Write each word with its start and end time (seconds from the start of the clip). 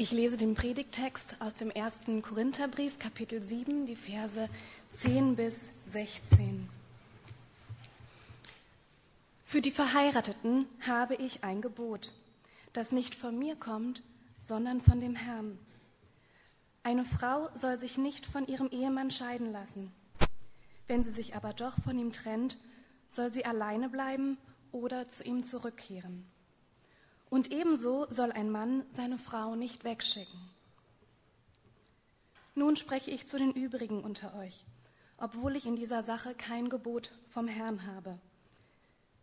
Ich 0.00 0.12
lese 0.12 0.36
den 0.36 0.54
Predigtext 0.54 1.34
aus 1.40 1.56
dem 1.56 1.72
ersten 1.72 2.22
Korintherbrief, 2.22 3.00
Kapitel 3.00 3.42
7, 3.42 3.84
die 3.84 3.96
Verse 3.96 4.48
10 4.92 5.34
bis 5.34 5.72
16. 5.86 6.68
Für 9.42 9.60
die 9.60 9.72
Verheirateten 9.72 10.66
habe 10.86 11.16
ich 11.16 11.42
ein 11.42 11.60
Gebot, 11.60 12.12
das 12.72 12.92
nicht 12.92 13.16
von 13.16 13.36
mir 13.40 13.56
kommt, 13.56 14.04
sondern 14.38 14.80
von 14.80 15.00
dem 15.00 15.16
Herrn. 15.16 15.58
Eine 16.84 17.04
Frau 17.04 17.48
soll 17.54 17.80
sich 17.80 17.98
nicht 17.98 18.24
von 18.24 18.46
ihrem 18.46 18.68
Ehemann 18.70 19.10
scheiden 19.10 19.50
lassen. 19.50 19.90
Wenn 20.86 21.02
sie 21.02 21.10
sich 21.10 21.34
aber 21.34 21.52
doch 21.52 21.74
von 21.82 21.98
ihm 21.98 22.12
trennt, 22.12 22.56
soll 23.10 23.32
sie 23.32 23.44
alleine 23.44 23.88
bleiben 23.88 24.38
oder 24.70 25.08
zu 25.08 25.24
ihm 25.24 25.42
zurückkehren. 25.42 26.24
Und 27.30 27.52
ebenso 27.52 28.06
soll 28.10 28.32
ein 28.32 28.50
Mann 28.50 28.84
seine 28.92 29.18
Frau 29.18 29.54
nicht 29.54 29.84
wegschicken. 29.84 30.40
Nun 32.54 32.76
spreche 32.76 33.10
ich 33.10 33.26
zu 33.26 33.38
den 33.38 33.52
übrigen 33.52 34.02
unter 34.02 34.34
euch, 34.38 34.64
obwohl 35.16 35.54
ich 35.54 35.66
in 35.66 35.76
dieser 35.76 36.02
Sache 36.02 36.34
kein 36.34 36.68
Gebot 36.68 37.12
vom 37.28 37.46
Herrn 37.46 37.86
habe. 37.86 38.18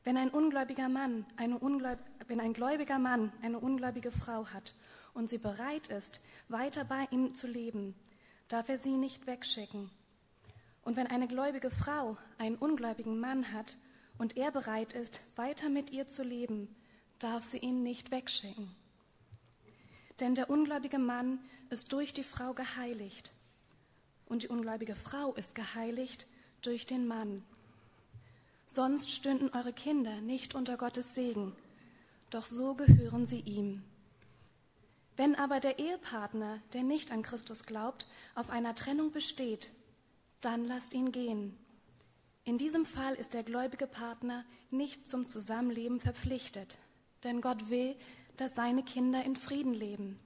Wenn 0.06 0.18
ein 0.18 0.30
ungläubiger 0.30 0.88
Mann, 0.88 1.26
eine 1.36 1.58
ungläub, 1.58 1.98
wenn 2.28 2.40
ein 2.40 2.54
gläubiger 2.54 3.00
Mann 3.00 3.34
eine 3.42 3.60
ungläubige 3.60 4.12
Frau 4.12 4.46
hat 4.48 4.76
und 5.16 5.30
sie 5.30 5.40
bereit 5.40 5.88
ist, 5.88 6.22
weiter 6.48 6.86
bei 6.86 7.08
ihm 7.10 7.34
zu 7.34 7.48
leben, 7.48 7.96
darf 8.48 8.70
er 8.70 8.78
sie 8.78 8.98
nicht 8.98 9.26
wegschicken. 9.26 9.90
Und 10.84 10.96
wenn 10.96 11.08
eine 11.08 11.28
gläubige 11.28 11.72
Frau 11.72 12.18
einen 12.38 12.56
ungläubigen 12.56 13.20
Mann 13.20 13.52
hat 13.52 13.78
und 14.20 14.38
er 14.38 14.52
bereit 14.52 14.94
ist, 14.94 15.22
weiter 15.36 15.70
mit 15.70 15.90
ihr 15.92 16.08
zu 16.08 16.24
leben, 16.24 16.74
darf 17.20 17.44
sie 17.44 17.58
ihn 17.58 17.84
nicht 17.84 18.12
wegschicken. 18.12 18.70
Denn 20.20 20.36
der 20.36 20.50
ungläubige 20.50 21.00
Mann 21.00 21.40
ist 21.70 21.92
durch 21.92 22.14
die 22.14 22.24
Frau 22.24 22.54
geheiligt 22.54 23.32
und 24.28 24.44
die 24.44 24.48
ungläubige 24.48 24.96
Frau 24.96 25.34
ist 25.34 25.56
geheiligt 25.56 26.26
durch 26.62 26.86
den 26.86 27.08
Mann. 27.08 27.44
Sonst 28.66 29.12
stünden 29.12 29.50
eure 29.50 29.74
Kinder 29.74 30.22
nicht 30.22 30.56
unter 30.56 30.78
Gottes 30.78 31.16
Segen, 31.16 31.56
doch 32.30 32.46
so 32.46 32.76
gehören 32.76 33.26
sie 33.26 33.42
ihm. 33.42 33.84
Wenn 35.18 35.36
aber 35.36 35.60
der 35.60 35.80
Ehepartner, 35.80 36.62
der 36.74 36.84
nicht 36.84 37.12
an 37.12 37.22
Christus 37.22 37.66
glaubt, 37.66 38.08
auf 38.34 38.50
einer 38.50 38.76
Trennung 38.76 39.12
besteht, 39.12 39.72
dann 40.42 40.66
lasst 40.66 40.94
ihn 40.94 41.12
gehen. 41.12 41.58
In 42.44 42.58
diesem 42.58 42.86
Fall 42.86 43.16
ist 43.16 43.34
der 43.34 43.44
gläubige 43.44 43.88
Partner 43.88 44.46
nicht 44.72 45.08
zum 45.08 45.30
Zusammenleben 45.30 46.00
verpflichtet 46.00 46.78
denn 47.26 47.42
Gott 47.42 47.70
will, 47.70 47.96
dass 48.38 48.56
seine 48.56 48.84
Kinder 48.84 49.24
in 49.26 49.36
Frieden 49.36 49.74
leben. 49.74 50.20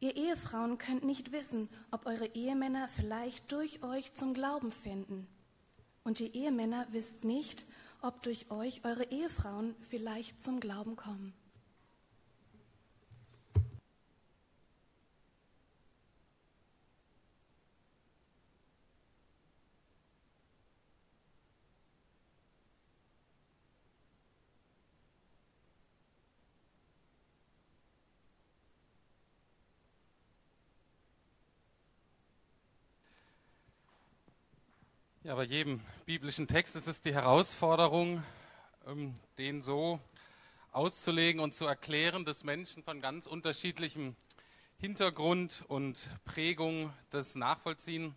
Ihr 0.00 0.16
Ehefrauen 0.16 0.78
könnt 0.78 1.04
nicht 1.04 1.30
wissen, 1.30 1.68
ob 1.92 2.06
eure 2.06 2.26
Ehemänner 2.34 2.88
vielleicht 2.88 3.52
durch 3.52 3.84
euch 3.84 4.14
zum 4.14 4.34
Glauben 4.34 4.72
finden. 4.72 5.28
Und 6.02 6.18
ihr 6.18 6.34
Ehemänner 6.34 6.88
wisst 6.90 7.22
nicht, 7.22 7.64
ob 8.00 8.20
durch 8.24 8.50
euch 8.50 8.84
eure 8.84 9.04
Ehefrauen 9.04 9.76
vielleicht 9.88 10.42
zum 10.42 10.58
Glauben 10.58 10.96
kommen. 10.96 11.32
Ja, 35.32 35.36
bei 35.36 35.44
jedem 35.44 35.80
biblischen 36.04 36.46
Text 36.46 36.76
ist 36.76 36.86
es 36.86 37.00
die 37.00 37.14
Herausforderung, 37.14 38.22
ähm, 38.86 39.18
den 39.38 39.62
so 39.62 39.98
auszulegen 40.72 41.40
und 41.40 41.54
zu 41.54 41.64
erklären, 41.64 42.26
dass 42.26 42.44
Menschen 42.44 42.82
von 42.82 43.00
ganz 43.00 43.26
unterschiedlichem 43.26 44.14
Hintergrund 44.76 45.64
und 45.68 45.98
Prägung 46.26 46.92
das 47.08 47.34
nachvollziehen 47.34 48.14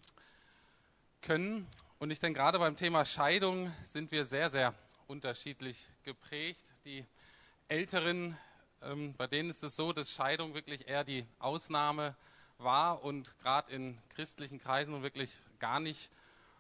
können. 1.22 1.66
Und 2.00 2.12
ich 2.12 2.20
denke, 2.20 2.42
gerade 2.42 2.60
beim 2.60 2.76
Thema 2.76 3.06
Scheidung 3.06 3.74
sind 3.84 4.12
wir 4.12 4.26
sehr, 4.26 4.50
sehr 4.50 4.74
unterschiedlich 5.08 5.88
geprägt. 6.04 6.66
Die 6.84 7.06
Älteren, 7.70 8.38
ähm, 8.82 9.14
bei 9.16 9.28
denen 9.28 9.52
ist 9.52 9.64
es 9.64 9.78
so, 9.78 9.94
dass 9.94 10.12
Scheidung 10.12 10.54
wirklich 10.54 10.90
eher 10.90 11.06
die 11.06 11.26
Ausnahme 11.40 12.18
war 12.58 13.06
und 13.06 13.40
gerade 13.40 13.72
in 13.72 13.98
christlichen 14.10 14.60
Kreisen 14.60 15.02
wirklich 15.02 15.40
gar 15.60 15.80
nicht 15.80 16.12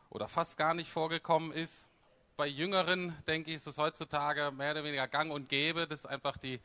oder 0.09 0.27
fast 0.27 0.57
gar 0.57 0.73
nicht 0.73 0.89
vorgekommen 0.89 1.51
ist. 1.51 1.85
Bei 2.37 2.47
Jüngeren, 2.47 3.15
denke 3.27 3.49
ich, 3.49 3.57
ist 3.57 3.67
es 3.67 3.77
heutzutage 3.77 4.51
mehr 4.51 4.71
oder 4.71 4.83
weniger 4.83 5.07
gang 5.07 5.31
und 5.31 5.49
gäbe. 5.49 5.87
Das 5.87 5.99
ist 5.99 6.05
einfach 6.05 6.37
die 6.37 6.59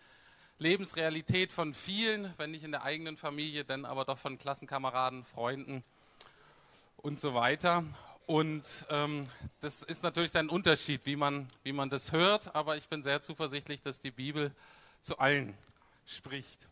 Lebensrealität 0.59 1.53
von 1.53 1.73
vielen, 1.73 2.34
wenn 2.37 2.50
nicht 2.50 2.65
in 2.65 2.73
der 2.73 2.83
eigenen 2.83 3.17
Familie, 3.17 3.65
dann 3.65 3.84
aber 3.84 4.05
doch 4.05 4.19
von 4.19 4.39
Klassenkameraden, 4.39 5.25
Freunden 5.25 5.83
und 6.99 7.19
so 7.19 7.34
weiter. 7.34 7.84
Und 8.27 8.65
ähm, 8.91 9.29
das 9.61 9.83
ist 9.83 10.03
natürlich 10.03 10.34
ein 10.37 10.49
Unterschied, 10.49 11.06
wie 11.06 11.17
man, 11.17 11.50
wie 11.62 11.73
man 11.73 11.89
das 11.89 12.12
hört, 12.12 12.55
aber 12.55 12.77
ich 12.77 12.89
bin 12.89 13.03
sehr 13.03 13.23
zuversichtlich, 13.23 13.83
dass 13.83 14.00
die 14.00 14.11
Bibel 14.11 14.55
zu 15.03 15.19
allen 15.19 15.56
spricht. 16.06 16.69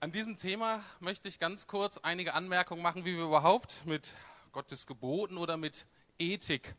An 0.00 0.12
diesem 0.12 0.36
Thema 0.38 0.82
möchte 0.98 1.28
ich 1.28 1.38
ganz 1.38 1.66
kurz 1.66 1.98
einige 1.98 2.34
Anmerkungen 2.34 2.82
machen, 2.82 3.04
wie 3.04 3.16
wir 3.16 3.24
überhaupt 3.24 3.86
mit 3.86 4.14
Gottes 4.52 4.86
Geboten 4.86 5.36
oder 5.36 5.56
mit 5.56 5.86
Ethik 6.18 6.74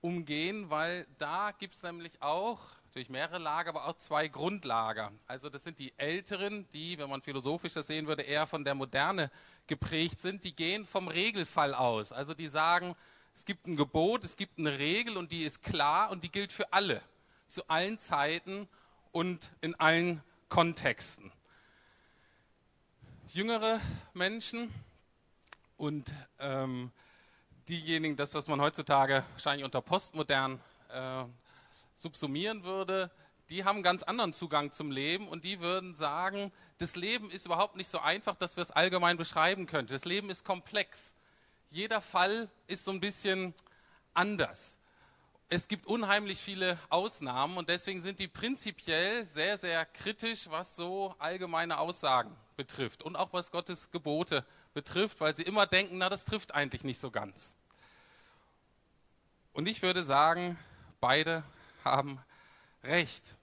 umgehen, 0.00 0.70
weil 0.70 1.06
da 1.18 1.52
gibt 1.52 1.74
es 1.74 1.82
nämlich 1.82 2.20
auch, 2.20 2.60
natürlich 2.86 3.10
mehrere 3.10 3.38
Lager, 3.38 3.70
aber 3.70 3.86
auch 3.86 3.96
zwei 3.98 4.28
Grundlager. 4.28 5.12
Also 5.26 5.48
das 5.48 5.62
sind 5.64 5.78
die 5.78 5.92
Älteren, 5.96 6.66
die, 6.72 6.98
wenn 6.98 7.10
man 7.10 7.22
philosophisch 7.22 7.74
das 7.74 7.86
sehen 7.86 8.06
würde, 8.06 8.22
eher 8.22 8.46
von 8.46 8.64
der 8.64 8.74
Moderne 8.74 9.30
geprägt 9.66 10.20
sind. 10.20 10.44
Die 10.44 10.54
gehen 10.54 10.86
vom 10.86 11.08
Regelfall 11.08 11.74
aus. 11.74 12.12
Also 12.12 12.34
die 12.34 12.48
sagen, 12.48 12.96
es 13.34 13.44
gibt 13.44 13.66
ein 13.66 13.76
Gebot, 13.76 14.24
es 14.24 14.36
gibt 14.36 14.58
eine 14.58 14.78
Regel 14.78 15.16
und 15.16 15.30
die 15.30 15.44
ist 15.44 15.62
klar 15.62 16.10
und 16.10 16.24
die 16.24 16.30
gilt 16.30 16.52
für 16.52 16.72
alle, 16.72 17.00
zu 17.48 17.68
allen 17.68 17.98
Zeiten 17.98 18.68
und 19.12 19.50
in 19.60 19.74
allen 19.76 20.22
Kontexten. 20.48 21.30
Jüngere 23.28 23.80
Menschen 24.12 24.74
und 25.76 26.12
ähm, 26.40 26.90
diejenigen, 27.70 28.16
das, 28.16 28.34
was 28.34 28.48
man 28.48 28.60
heutzutage 28.60 29.22
wahrscheinlich 29.32 29.64
unter 29.64 29.80
postmodern 29.80 30.60
äh, 30.92 31.24
subsumieren 31.96 32.64
würde, 32.64 33.10
die 33.48 33.64
haben 33.64 33.76
einen 33.76 33.82
ganz 33.84 34.02
anderen 34.02 34.32
Zugang 34.32 34.72
zum 34.72 34.90
Leben 34.90 35.28
und 35.28 35.44
die 35.44 35.60
würden 35.60 35.94
sagen, 35.94 36.52
das 36.78 36.96
Leben 36.96 37.30
ist 37.30 37.46
überhaupt 37.46 37.76
nicht 37.76 37.90
so 37.90 38.00
einfach, 38.00 38.34
dass 38.34 38.56
wir 38.56 38.62
es 38.62 38.72
allgemein 38.72 39.16
beschreiben 39.16 39.66
könnten. 39.66 39.92
Das 39.92 40.04
Leben 40.04 40.30
ist 40.30 40.44
komplex. 40.44 41.14
Jeder 41.70 42.00
Fall 42.00 42.48
ist 42.66 42.84
so 42.84 42.90
ein 42.90 43.00
bisschen 43.00 43.54
anders. 44.14 44.76
Es 45.48 45.68
gibt 45.68 45.86
unheimlich 45.86 46.40
viele 46.40 46.78
Ausnahmen 46.88 47.56
und 47.56 47.68
deswegen 47.68 48.00
sind 48.00 48.18
die 48.18 48.28
prinzipiell 48.28 49.24
sehr, 49.26 49.58
sehr 49.58 49.84
kritisch, 49.84 50.48
was 50.50 50.74
so 50.74 51.14
allgemeine 51.18 51.78
Aussagen 51.78 52.36
betrifft 52.56 53.02
und 53.02 53.16
auch 53.16 53.32
was 53.32 53.50
Gottes 53.50 53.90
Gebote 53.90 54.44
betrifft, 54.74 55.20
weil 55.20 55.34
sie 55.34 55.42
immer 55.42 55.66
denken, 55.66 55.98
na, 55.98 56.08
das 56.08 56.24
trifft 56.24 56.52
eigentlich 56.52 56.84
nicht 56.84 56.98
so 56.98 57.10
ganz. 57.10 57.56
Und 59.52 59.66
ich 59.66 59.82
würde 59.82 60.02
sagen, 60.02 60.58
beide 61.00 61.42
haben 61.84 62.20
recht. 62.82 63.34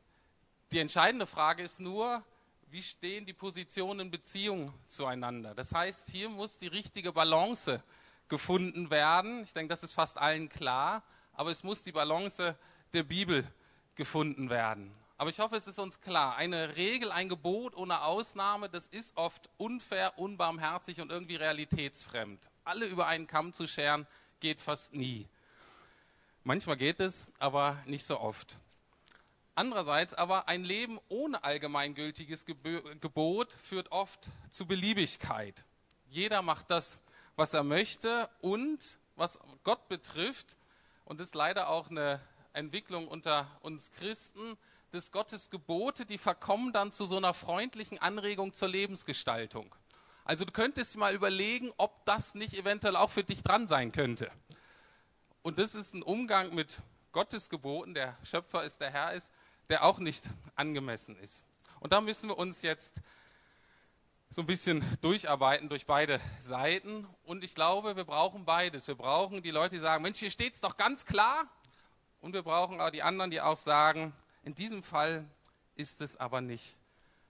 Die 0.72 0.80
entscheidende 0.80 1.26
Frage 1.26 1.64
ist 1.64 1.80
nur, 1.80 2.24
wie 2.70 2.82
stehen 2.82 3.26
die 3.26 3.34
Positionen 3.34 4.02
in 4.02 4.12
Beziehung 4.12 4.74
zueinander? 4.88 5.56
Das 5.56 5.74
heißt, 5.74 6.10
hier 6.10 6.30
muss 6.30 6.58
die 6.58 6.68
richtige 6.68 7.12
Balance 7.12 7.82
gefunden 8.28 8.90
werden. 8.90 9.44
Ich 9.44 9.54
denke, 9.54 9.70
das 9.70 9.84
ist 9.84 9.94
fast 9.94 10.18
allen 10.18 10.50
klar, 10.50 11.04
aber 11.34 11.52
es 11.52 11.64
muss 11.64 11.84
die 11.84 11.92
Balance 11.92 12.58
der 12.94 13.04
Bibel 13.04 13.50
gefunden 13.96 14.50
werden. 14.50 14.94
Aber 15.18 15.30
ich 15.30 15.40
hoffe, 15.40 15.56
es 15.56 15.68
ist 15.68 15.80
uns 15.80 16.00
klar, 16.00 16.36
eine 16.36 16.76
Regel, 16.76 17.12
ein 17.12 17.28
Gebot 17.28 17.76
ohne 17.76 18.02
Ausnahme, 18.04 18.70
das 18.70 18.88
ist 18.88 19.18
oft 19.18 19.50
unfair, 19.58 20.20
unbarmherzig 20.20 21.02
und 21.02 21.12
irgendwie 21.12 21.38
realitätsfremd. 21.38 22.52
Alle 22.64 22.86
über 22.86 23.08
einen 23.08 23.26
Kamm 23.26 23.52
zu 23.52 23.68
scheren, 23.68 24.06
geht 24.40 24.60
fast 24.60 24.94
nie. 24.94 25.28
Manchmal 26.48 26.78
geht 26.78 27.02
es, 27.02 27.28
aber 27.40 27.78
nicht 27.88 28.06
so 28.06 28.22
oft. 28.22 28.58
Andererseits 29.54 30.14
aber 30.14 30.48
ein 30.48 30.64
Leben 30.64 30.98
ohne 31.10 31.44
allgemeingültiges 31.44 32.46
Gebot 32.46 33.52
führt 33.52 33.92
oft 33.92 34.30
zu 34.50 34.66
Beliebigkeit. 34.66 35.66
Jeder 36.08 36.42
macht 36.42 36.72
das, 36.72 37.02
was 37.36 37.54
er 37.54 37.64
möchte 37.64 38.30
und 38.40 38.80
was 39.18 39.38
Gott 39.66 39.90
betrifft, 39.90 40.56
und 41.04 41.20
das 41.20 41.28
ist 41.28 41.36
leider 41.36 41.68
auch 41.68 41.90
eine 41.90 42.22
Entwicklung 42.54 43.10
unter 43.10 43.52
uns 43.60 43.92
Christen, 43.92 44.58
dass 44.92 45.12
Gottes 45.12 45.50
Gebote, 45.50 46.06
die 46.06 46.18
verkommen 46.18 46.72
dann 46.72 46.94
zu 46.94 47.06
so 47.06 47.18
einer 47.18 47.34
freundlichen 47.34 47.98
Anregung 47.98 48.54
zur 48.54 48.70
Lebensgestaltung. 48.70 49.76
Also 50.24 50.46
du 50.46 50.54
könntest 50.54 50.96
mal 50.96 51.14
überlegen, 51.14 51.74
ob 51.76 52.06
das 52.06 52.36
nicht 52.36 52.54
eventuell 52.54 52.96
auch 52.96 53.10
für 53.10 53.26
dich 53.26 53.44
dran 53.44 53.68
sein 53.68 53.92
könnte. 53.92 54.32
Und 55.48 55.60
das 55.60 55.76
ist 55.76 55.94
ein 55.94 56.04
Umgang 56.04 56.54
mit 56.54 56.78
Gottes 57.14 57.50
Geboten, 57.50 57.94
der 57.94 58.18
Schöpfer 58.24 58.66
ist, 58.66 58.82
der 58.82 58.92
Herr 58.92 59.14
ist, 59.14 59.32
der 59.70 59.86
auch 59.86 59.98
nicht 59.98 60.26
angemessen 60.56 61.16
ist. 61.20 61.46
Und 61.80 61.94
da 61.94 62.02
müssen 62.02 62.28
wir 62.28 62.38
uns 62.38 62.64
jetzt 62.64 63.00
so 64.30 64.42
ein 64.42 64.46
bisschen 64.46 64.84
durcharbeiten 65.00 65.70
durch 65.70 65.86
beide 65.86 66.20
Seiten. 66.42 67.08
Und 67.24 67.46
ich 67.46 67.56
glaube, 67.56 67.96
wir 67.96 68.04
brauchen 68.04 68.44
beides. 68.44 68.90
Wir 68.90 68.96
brauchen 68.96 69.42
die 69.42 69.52
Leute, 69.52 69.76
die 69.76 69.82
sagen, 69.82 70.04
Mensch, 70.04 70.20
hier 70.20 70.32
steht 70.32 70.56
es 70.56 70.60
doch 70.60 70.76
ganz 70.76 71.06
klar. 71.06 71.48
Und 72.20 72.34
wir 72.34 72.44
brauchen 72.44 72.82
auch 72.82 72.90
die 72.90 73.04
anderen, 73.04 73.32
die 73.32 73.40
auch 73.40 73.56
sagen, 73.56 74.12
in 74.44 74.54
diesem 74.54 74.84
Fall 74.84 75.26
ist 75.76 76.02
es 76.02 76.18
aber 76.18 76.42
nicht 76.42 76.76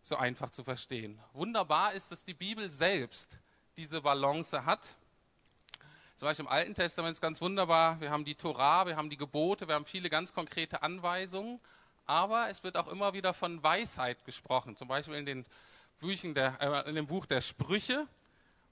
so 0.01 0.15
einfach 0.15 0.49
zu 0.49 0.63
verstehen. 0.63 1.21
Wunderbar 1.33 1.93
ist, 1.93 2.11
dass 2.11 2.23
die 2.23 2.33
Bibel 2.33 2.71
selbst 2.71 3.37
diese 3.75 4.01
Balance 4.01 4.65
hat. 4.65 4.97
Zum 6.17 6.27
Beispiel 6.27 6.45
im 6.45 6.51
Alten 6.51 6.73
Testament 6.73 7.13
ist 7.13 7.21
ganz 7.21 7.39
wunderbar. 7.41 8.01
Wir 8.01 8.09
haben 8.09 8.25
die 8.25 8.33
Torah, 8.33 8.87
wir 8.87 8.95
haben 8.95 9.11
die 9.11 9.17
Gebote, 9.17 9.67
wir 9.67 9.75
haben 9.75 9.85
viele 9.85 10.09
ganz 10.09 10.33
konkrete 10.33 10.81
Anweisungen. 10.81 11.59
Aber 12.07 12.49
es 12.49 12.63
wird 12.63 12.75
auch 12.75 12.87
immer 12.87 13.13
wieder 13.13 13.35
von 13.35 13.61
Weisheit 13.61 14.25
gesprochen. 14.25 14.75
Zum 14.75 14.87
Beispiel 14.87 15.13
in 15.13 15.27
den 15.27 15.45
Büchern 15.99 16.33
der, 16.33 16.59
äh, 16.59 16.89
in 16.89 16.95
dem 16.95 17.05
Buch 17.05 17.27
der 17.27 17.41
Sprüche, 17.41 18.07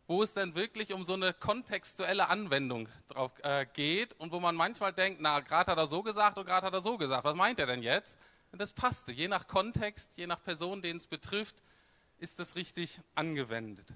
wo 0.08 0.24
es 0.24 0.34
dann 0.34 0.56
wirklich 0.56 0.92
um 0.92 1.06
so 1.06 1.14
eine 1.14 1.34
kontextuelle 1.34 2.30
Anwendung 2.30 2.90
drauf 3.10 3.32
äh, 3.44 3.68
geht 3.74 4.20
und 4.20 4.32
wo 4.32 4.40
man 4.40 4.56
manchmal 4.56 4.92
denkt, 4.92 5.20
na, 5.22 5.40
gerade 5.42 5.70
hat 5.70 5.78
er 5.78 5.86
so 5.86 6.02
gesagt 6.02 6.40
und 6.40 6.48
gerade 6.48 6.66
hat 6.66 6.74
er 6.74 6.82
so 6.82 6.98
gesagt. 6.98 7.26
Was 7.26 7.36
meint 7.36 7.60
er 7.60 7.68
denn 7.68 7.84
jetzt? 7.84 8.18
Und 8.54 8.60
das 8.60 8.74
passte. 8.74 9.12
Je 9.12 9.28
nach 9.28 9.46
Kontext, 9.46 10.10
je 10.16 10.26
nach 10.26 10.42
Person, 10.42 10.82
den 10.82 10.98
es 10.98 11.06
betrifft, 11.06 11.56
ist 12.18 12.40
das 12.40 12.56
richtig 12.56 13.00
angewendet. 13.14 13.94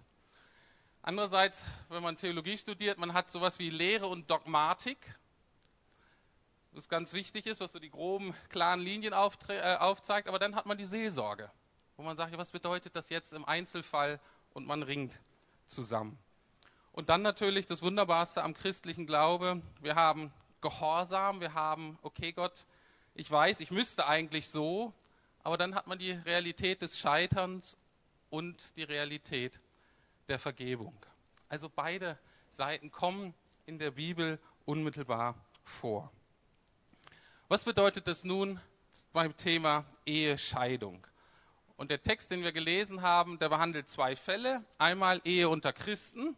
Andererseits, 1.02 1.64
wenn 1.88 2.04
man 2.04 2.18
Theologie 2.18 2.58
studiert, 2.58 2.98
man 2.98 3.14
hat 3.14 3.32
sowas 3.32 3.60
wie 3.60 3.70
Lehre 3.70 4.08
und 4.08 4.30
Dogmatik, 4.30 4.98
was 6.72 6.88
ganz 6.90 7.14
wichtig 7.14 7.48
ist, 7.48 7.62
was 7.62 7.72
so 7.72 7.80
die 7.80 7.90
groben, 7.90 8.36
klaren 8.50 8.80
Linien 8.80 9.14
äh, 9.14 9.76
aufzeigt, 9.78 10.28
aber 10.28 10.40
dann 10.40 10.56
hat 10.56 10.66
man 10.66 10.78
die 10.78 10.86
Seelsorge 10.86 11.52
wo 12.00 12.04
man 12.04 12.16
sagt, 12.16 12.32
ja, 12.32 12.38
was 12.38 12.50
bedeutet 12.50 12.96
das 12.96 13.10
jetzt 13.10 13.34
im 13.34 13.44
Einzelfall 13.44 14.22
und 14.54 14.66
man 14.66 14.84
ringt 14.84 15.20
zusammen. 15.68 16.18
Und 16.94 17.10
dann 17.10 17.22
natürlich 17.22 17.68
das 17.68 17.82
Wunderbarste 17.82 18.42
am 18.42 18.54
christlichen 18.54 19.06
Glaube, 19.06 19.62
wir 19.82 19.96
haben 19.96 20.32
Gehorsam, 20.62 21.42
wir 21.42 21.54
haben, 21.54 22.00
okay 22.02 22.32
Gott, 22.32 22.66
ich 23.16 23.30
weiß, 23.30 23.60
ich 23.60 23.70
müsste 23.70 24.08
eigentlich 24.08 24.48
so, 24.48 24.94
aber 25.44 25.58
dann 25.58 25.76
hat 25.76 25.88
man 25.88 26.00
die 26.00 26.14
Realität 26.14 26.82
des 26.82 26.98
Scheiterns 26.98 27.76
und 28.30 28.78
die 28.78 28.84
Realität 28.84 29.60
der 30.30 30.40
Vergebung. 30.40 30.94
Also 31.48 31.70
beide 31.70 32.18
Seiten 32.50 32.92
kommen 32.92 33.34
in 33.66 33.80
der 33.80 33.92
Bibel 33.92 34.40
unmittelbar 34.66 35.36
vor. 35.64 36.12
Was 37.48 37.64
bedeutet 37.64 38.08
das 38.08 38.24
nun 38.24 38.60
beim 39.12 39.36
Thema 39.36 39.86
Ehescheidung? 40.06 41.06
Und 41.78 41.92
der 41.92 42.04
Text, 42.04 42.30
den 42.30 42.44
wir 42.44 42.52
gelesen 42.52 43.02
haben, 43.02 43.40
der 43.40 43.50
behandelt 43.50 43.90
zwei 43.90 44.16
Fälle. 44.16 44.64
Einmal 44.78 45.22
Ehe 45.24 45.50
unter 45.50 45.74
Christen 45.74 46.36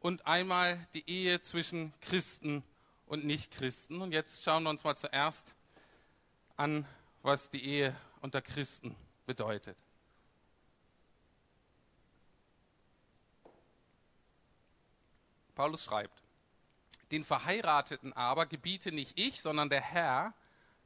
und 0.00 0.26
einmal 0.26 0.86
die 0.92 1.08
Ehe 1.08 1.40
zwischen 1.40 1.94
Christen 2.00 2.62
und 3.06 3.24
Nichtchristen. 3.24 4.02
Und 4.02 4.12
jetzt 4.12 4.42
schauen 4.42 4.64
wir 4.64 4.70
uns 4.70 4.84
mal 4.84 4.96
zuerst 4.96 5.54
an, 6.56 6.86
was 7.22 7.48
die 7.48 7.64
Ehe 7.64 7.96
unter 8.20 8.42
Christen 8.42 8.96
bedeutet. 9.24 9.76
Paulus 15.56 15.82
schreibt, 15.82 16.22
den 17.10 17.24
Verheirateten 17.24 18.12
aber 18.12 18.46
gebiete 18.46 18.92
nicht 18.92 19.18
ich, 19.18 19.42
sondern 19.42 19.68
der 19.68 19.80
Herr, 19.80 20.34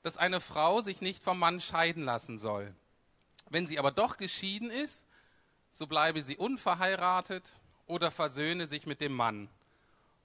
dass 0.02 0.16
eine 0.16 0.40
Frau 0.40 0.80
sich 0.80 1.02
nicht 1.02 1.22
vom 1.22 1.38
Mann 1.38 1.60
scheiden 1.60 2.04
lassen 2.04 2.38
soll. 2.38 2.74
Wenn 3.50 3.66
sie 3.66 3.78
aber 3.78 3.90
doch 3.90 4.16
geschieden 4.16 4.70
ist, 4.70 5.06
so 5.72 5.86
bleibe 5.86 6.22
sie 6.22 6.36
unverheiratet 6.36 7.44
oder 7.86 8.10
versöhne 8.10 8.66
sich 8.66 8.86
mit 8.86 9.00
dem 9.00 9.12
Mann 9.12 9.50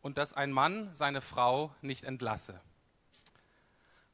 und 0.02 0.18
dass 0.18 0.34
ein 0.34 0.52
Mann 0.52 0.94
seine 0.94 1.22
Frau 1.22 1.74
nicht 1.82 2.04
entlasse. 2.04 2.62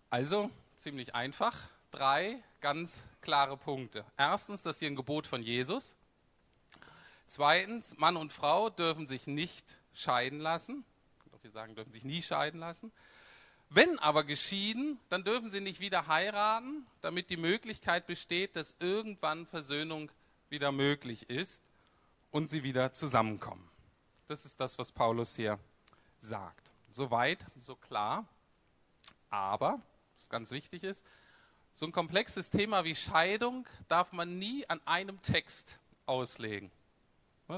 Also 0.09 0.49
ziemlich 0.77 1.13
einfach, 1.13 1.57
drei 1.91 2.41
ganz 2.61 3.03
klare 3.21 3.57
Punkte. 3.57 4.05
Erstens, 4.17 4.61
das 4.61 4.79
hier 4.79 4.89
ein 4.89 4.95
Gebot 4.95 5.27
von 5.27 5.41
Jesus. 5.41 5.95
Zweitens, 7.27 7.97
Mann 7.97 8.17
und 8.17 8.33
Frau 8.33 8.69
dürfen 8.69 9.07
sich 9.07 9.27
nicht 9.27 9.77
scheiden 9.93 10.39
lassen. 10.39 10.83
Wir 11.41 11.51
sagen, 11.51 11.75
dürfen 11.75 11.91
sich 11.91 12.03
nie 12.03 12.21
scheiden 12.21 12.59
lassen. 12.59 12.91
Wenn 13.69 13.97
aber 13.99 14.23
geschieden, 14.23 14.99
dann 15.09 15.23
dürfen 15.23 15.49
sie 15.49 15.61
nicht 15.61 15.79
wieder 15.79 16.07
heiraten, 16.07 16.85
damit 17.01 17.29
die 17.29 17.37
Möglichkeit 17.37 18.05
besteht, 18.05 18.55
dass 18.55 18.75
irgendwann 18.79 19.47
Versöhnung 19.47 20.11
wieder 20.49 20.71
möglich 20.71 21.29
ist 21.29 21.61
und 22.31 22.49
sie 22.49 22.63
wieder 22.63 22.93
zusammenkommen. 22.93 23.67
Das 24.27 24.45
ist 24.45 24.59
das, 24.59 24.77
was 24.77 24.91
Paulus 24.91 25.35
hier 25.35 25.57
sagt. 26.19 26.71
Soweit, 26.91 27.45
so 27.55 27.75
klar. 27.75 28.25
Aber, 29.29 29.81
was 30.17 30.29
ganz 30.29 30.51
wichtig 30.51 30.83
ist, 30.83 31.03
so 31.73 31.85
ein 31.85 31.91
komplexes 31.91 32.49
Thema 32.49 32.83
wie 32.83 32.95
Scheidung 32.95 33.65
darf 33.87 34.11
man 34.11 34.37
nie 34.37 34.67
an 34.69 34.81
einem 34.85 35.21
Text 35.21 35.79
auslegen. 36.05 36.69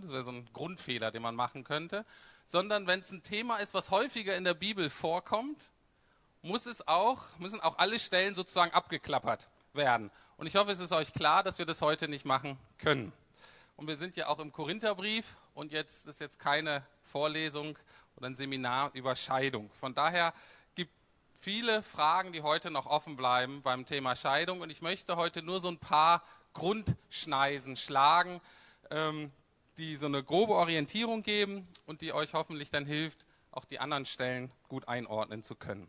Das 0.01 0.11
wäre 0.11 0.23
so 0.23 0.31
ein 0.31 0.47
Grundfehler, 0.53 1.11
den 1.11 1.21
man 1.21 1.35
machen 1.35 1.63
könnte. 1.63 2.05
Sondern 2.45 2.87
wenn 2.87 3.01
es 3.01 3.11
ein 3.11 3.23
Thema 3.23 3.57
ist, 3.57 3.73
was 3.73 3.91
häufiger 3.91 4.35
in 4.35 4.43
der 4.43 4.53
Bibel 4.53 4.89
vorkommt, 4.89 5.69
muss 6.41 6.65
es 6.65 6.87
auch, 6.87 7.21
müssen 7.39 7.61
auch 7.61 7.77
alle 7.77 7.99
Stellen 7.99 8.35
sozusagen 8.35 8.73
abgeklappert 8.73 9.49
werden. 9.73 10.11
Und 10.37 10.47
ich 10.47 10.55
hoffe, 10.55 10.71
es 10.71 10.79
ist 10.79 10.91
euch 10.91 11.13
klar, 11.13 11.41
dass 11.41 11.57
wir 11.57 11.65
das 11.65 11.81
heute 11.81 12.07
nicht 12.07 12.25
machen 12.25 12.57
können. 12.77 13.13
Und 13.75 13.87
wir 13.87 13.95
sind 13.95 14.15
ja 14.15 14.27
auch 14.27 14.39
im 14.39 14.51
Korintherbrief 14.51 15.35
und 15.55 15.71
jetzt 15.71 16.05
ist 16.07 16.19
jetzt 16.19 16.39
keine 16.39 16.85
Vorlesung 17.03 17.77
oder 18.15 18.27
ein 18.27 18.35
Seminar 18.35 18.91
über 18.93 19.15
Scheidung. 19.15 19.71
Von 19.71 19.95
daher 19.95 20.33
gibt 20.75 20.91
viele 21.39 21.81
Fragen, 21.81 22.33
die 22.33 22.41
heute 22.41 22.69
noch 22.71 22.85
offen 22.85 23.15
bleiben 23.15 23.61
beim 23.61 23.85
Thema 23.85 24.15
Scheidung. 24.15 24.61
Und 24.61 24.69
ich 24.69 24.81
möchte 24.81 25.15
heute 25.15 25.41
nur 25.41 25.59
so 25.59 25.69
ein 25.69 25.79
paar 25.79 26.23
Grundschneisen 26.53 27.75
schlagen, 27.75 28.41
ähm, 28.91 29.31
die 29.77 29.95
so 29.95 30.05
eine 30.05 30.23
grobe 30.23 30.53
Orientierung 30.53 31.23
geben 31.23 31.67
und 31.85 32.01
die 32.01 32.13
euch 32.13 32.33
hoffentlich 32.33 32.69
dann 32.69 32.85
hilft, 32.85 33.25
auch 33.51 33.65
die 33.65 33.79
anderen 33.79 34.05
Stellen 34.05 34.51
gut 34.67 34.87
einordnen 34.87 35.43
zu 35.43 35.55
können. 35.55 35.87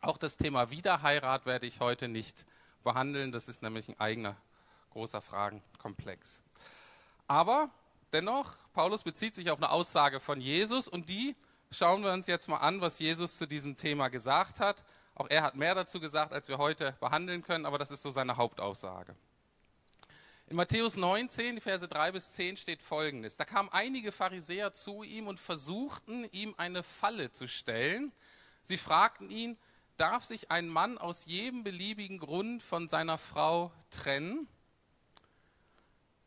Auch 0.00 0.18
das 0.18 0.36
Thema 0.36 0.70
Wiederheirat 0.70 1.46
werde 1.46 1.66
ich 1.66 1.80
heute 1.80 2.08
nicht 2.08 2.46
behandeln. 2.84 3.32
Das 3.32 3.48
ist 3.48 3.62
nämlich 3.62 3.88
ein 3.88 3.98
eigener 3.98 4.36
großer 4.90 5.20
Fragenkomplex. 5.20 6.40
Aber 7.26 7.70
dennoch, 8.12 8.56
Paulus 8.72 9.02
bezieht 9.02 9.34
sich 9.34 9.50
auf 9.50 9.58
eine 9.58 9.70
Aussage 9.70 10.20
von 10.20 10.40
Jesus 10.40 10.88
und 10.88 11.08
die 11.08 11.34
schauen 11.70 12.02
wir 12.02 12.12
uns 12.12 12.26
jetzt 12.26 12.48
mal 12.48 12.58
an, 12.58 12.80
was 12.80 12.98
Jesus 12.98 13.36
zu 13.36 13.46
diesem 13.46 13.76
Thema 13.76 14.08
gesagt 14.08 14.60
hat. 14.60 14.84
Auch 15.14 15.28
er 15.28 15.42
hat 15.42 15.56
mehr 15.56 15.74
dazu 15.74 15.98
gesagt, 15.98 16.32
als 16.32 16.48
wir 16.48 16.58
heute 16.58 16.92
behandeln 17.00 17.42
können, 17.42 17.66
aber 17.66 17.78
das 17.78 17.90
ist 17.90 18.02
so 18.02 18.10
seine 18.10 18.36
Hauptaussage. 18.36 19.16
In 20.48 20.54
Matthäus 20.54 20.94
19, 20.96 21.56
die 21.56 21.60
Verse 21.60 21.88
3 21.88 22.12
bis 22.12 22.30
10 22.32 22.56
steht 22.56 22.80
folgendes. 22.80 23.36
Da 23.36 23.44
kamen 23.44 23.68
einige 23.72 24.12
Pharisäer 24.12 24.72
zu 24.72 25.02
ihm 25.02 25.26
und 25.26 25.40
versuchten, 25.40 26.24
ihm 26.30 26.54
eine 26.56 26.84
Falle 26.84 27.32
zu 27.32 27.48
stellen. 27.48 28.12
Sie 28.62 28.76
fragten 28.76 29.28
ihn, 29.28 29.58
darf 29.96 30.22
sich 30.22 30.52
ein 30.52 30.68
Mann 30.68 30.98
aus 30.98 31.24
jedem 31.24 31.64
beliebigen 31.64 32.20
Grund 32.20 32.62
von 32.62 32.86
seiner 32.86 33.18
Frau 33.18 33.72
trennen? 33.90 34.46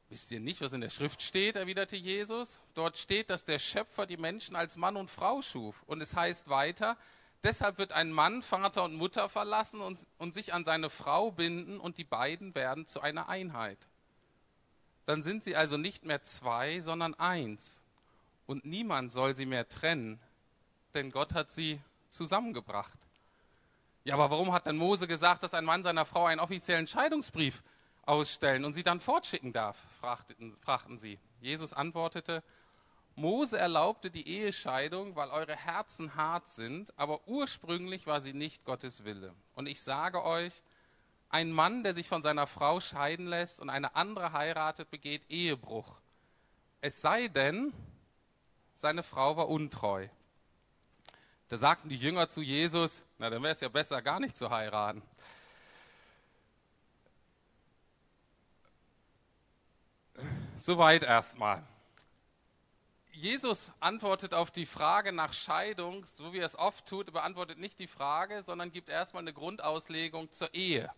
Wisst 0.09 0.31
ihr 0.31 0.41
nicht, 0.41 0.59
was 0.59 0.73
in 0.73 0.81
der 0.81 0.89
Schrift 0.89 1.21
steht, 1.21 1.55
erwiderte 1.55 1.95
Jesus? 1.95 2.59
Dort 2.73 2.97
steht, 2.97 3.29
dass 3.29 3.45
der 3.45 3.59
Schöpfer 3.59 4.05
die 4.05 4.17
Menschen 4.17 4.57
als 4.57 4.75
Mann 4.75 4.97
und 4.97 5.09
Frau 5.09 5.41
schuf. 5.41 5.81
Und 5.83 6.01
es 6.01 6.13
heißt 6.13 6.49
weiter, 6.49 6.97
deshalb 7.43 7.77
wird 7.77 7.93
ein 7.93 8.11
Mann 8.11 8.41
Vater 8.41 8.83
und 8.83 8.95
Mutter 8.95 9.29
verlassen 9.29 9.79
und, 9.79 9.97
und 10.17 10.33
sich 10.33 10.53
an 10.53 10.65
seine 10.65 10.89
Frau 10.89 11.31
binden 11.31 11.79
und 11.79 11.97
die 11.97 12.03
beiden 12.03 12.53
werden 12.53 12.85
zu 12.85 12.99
einer 12.99 13.29
Einheit. 13.29 13.77
Dann 15.09 15.23
sind 15.23 15.43
sie 15.43 15.55
also 15.55 15.75
nicht 15.75 16.05
mehr 16.05 16.21
zwei, 16.21 16.81
sondern 16.81 17.15
eins. 17.15 17.81
Und 18.45 18.63
niemand 18.63 19.11
soll 19.11 19.35
sie 19.35 19.47
mehr 19.47 19.67
trennen, 19.67 20.19
denn 20.93 21.09
Gott 21.09 21.33
hat 21.33 21.49
sie 21.49 21.81
zusammengebracht. 22.11 22.99
Ja, 24.03 24.13
aber 24.13 24.29
warum 24.29 24.53
hat 24.53 24.67
dann 24.67 24.77
Mose 24.77 25.07
gesagt, 25.07 25.41
dass 25.41 25.55
ein 25.55 25.65
Mann 25.65 25.81
seiner 25.81 26.05
Frau 26.05 26.27
einen 26.27 26.39
offiziellen 26.39 26.85
Scheidungsbrief 26.85 27.63
ausstellen 28.05 28.63
und 28.63 28.73
sie 28.73 28.83
dann 28.83 28.99
fortschicken 28.99 29.51
darf? 29.51 29.79
fragten, 29.99 30.55
fragten 30.61 30.99
sie. 30.99 31.17
Jesus 31.41 31.73
antwortete, 31.73 32.43
Mose 33.15 33.57
erlaubte 33.57 34.11
die 34.11 34.27
Ehescheidung, 34.27 35.15
weil 35.15 35.31
eure 35.31 35.55
Herzen 35.55 36.13
hart 36.13 36.47
sind, 36.47 36.93
aber 36.99 37.27
ursprünglich 37.27 38.05
war 38.05 38.21
sie 38.21 38.33
nicht 38.33 38.63
Gottes 38.63 39.05
Wille. 39.05 39.33
Und 39.55 39.65
ich 39.65 39.81
sage 39.81 40.23
euch, 40.23 40.61
ein 41.29 41.51
Mann, 41.51 41.83
der 41.83 41.93
sich 41.93 42.07
von 42.07 42.23
seiner 42.23 42.47
Frau 42.47 42.79
scheiden 42.79 43.27
lässt 43.27 43.59
und 43.59 43.69
eine 43.69 43.95
andere 43.95 44.33
heiratet, 44.33 44.89
begeht 44.89 45.29
Ehebruch. 45.29 45.95
Es 46.81 47.01
sei 47.01 47.27
denn, 47.27 47.71
seine 48.73 49.03
Frau 49.03 49.37
war 49.37 49.49
untreu. 49.49 50.07
Da 51.49 51.57
sagten 51.57 51.89
die 51.89 51.97
Jünger 51.97 52.29
zu 52.29 52.41
Jesus, 52.41 53.03
na 53.17 53.29
dann 53.29 53.43
wäre 53.43 53.53
es 53.53 53.59
ja 53.59 53.69
besser, 53.69 54.01
gar 54.01 54.19
nicht 54.19 54.35
zu 54.35 54.49
heiraten. 54.49 55.01
Soweit 60.57 61.03
erstmal. 61.03 61.63
Jesus 63.11 63.71
antwortet 63.79 64.33
auf 64.33 64.51
die 64.51 64.65
Frage 64.65 65.11
nach 65.11 65.33
Scheidung, 65.33 66.05
so 66.15 66.31
wie 66.31 66.39
er 66.39 66.45
es 66.45 66.57
oft 66.57 66.85
tut, 66.85 67.11
beantwortet 67.11 67.57
nicht 67.59 67.79
die 67.79 67.87
Frage, 67.87 68.43
sondern 68.43 68.71
gibt 68.71 68.89
erstmal 68.89 69.23
eine 69.23 69.33
Grundauslegung 69.33 70.31
zur 70.31 70.53
Ehe. 70.53 70.89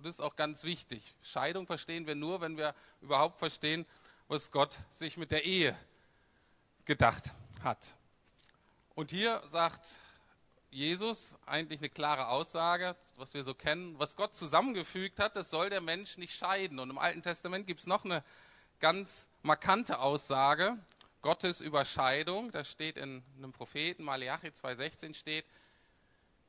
Und 0.00 0.06
das 0.06 0.14
ist 0.14 0.20
auch 0.20 0.34
ganz 0.34 0.64
wichtig. 0.64 1.14
Scheidung 1.22 1.66
verstehen 1.66 2.06
wir 2.06 2.14
nur, 2.14 2.40
wenn 2.40 2.56
wir 2.56 2.74
überhaupt 3.02 3.38
verstehen, 3.38 3.84
was 4.28 4.50
Gott 4.50 4.78
sich 4.88 5.18
mit 5.18 5.30
der 5.30 5.44
Ehe 5.44 5.76
gedacht 6.86 7.34
hat. 7.62 7.94
Und 8.94 9.10
hier 9.10 9.42
sagt 9.50 9.98
Jesus 10.70 11.36
eigentlich 11.44 11.80
eine 11.80 11.90
klare 11.90 12.28
Aussage, 12.28 12.96
was 13.16 13.34
wir 13.34 13.44
so 13.44 13.52
kennen. 13.52 13.98
Was 13.98 14.16
Gott 14.16 14.34
zusammengefügt 14.34 15.18
hat, 15.18 15.36
das 15.36 15.50
soll 15.50 15.68
der 15.68 15.82
Mensch 15.82 16.16
nicht 16.16 16.34
scheiden. 16.34 16.78
Und 16.78 16.88
im 16.88 16.96
Alten 16.96 17.20
Testament 17.20 17.66
gibt 17.66 17.80
es 17.80 17.86
noch 17.86 18.06
eine 18.06 18.24
ganz 18.78 19.26
markante 19.42 19.98
Aussage 19.98 20.78
Gottes 21.20 21.60
Überscheidung. 21.60 22.50
Das 22.52 22.70
steht 22.70 22.96
in 22.96 23.22
einem 23.36 23.52
Propheten, 23.52 24.04
Malachi 24.04 24.46
2,16 24.46 25.12
steht, 25.12 25.44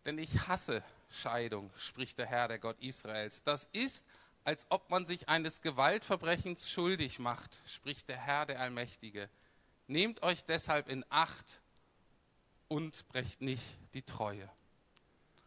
denn 0.06 0.18
ich 0.20 0.48
hasse 0.48 0.82
Scheidung, 1.12 1.72
spricht 1.78 2.18
der 2.18 2.26
Herr, 2.26 2.48
der 2.48 2.60
Gott 2.60 2.80
Israels. 2.80 3.44
Das 3.44 3.66
ist, 3.72 4.06
als 4.44 4.66
ob 4.70 4.90
man 4.90 5.06
sich 5.06 5.30
eines 5.30 5.62
Gewaltverbrechens 5.62 6.70
schuldig 6.70 7.20
macht, 7.20 7.60
spricht 7.66 8.10
der 8.10 8.18
Herr, 8.18 8.46
der 8.46 8.60
Allmächtige. 8.60 9.30
Nehmt 9.88 10.24
euch 10.24 10.44
deshalb 10.46 10.90
in 10.90 11.06
Acht 11.10 11.62
und 12.68 13.08
brecht 13.10 13.42
nicht 13.42 13.64
die 13.94 14.04
Treue. 14.04 14.50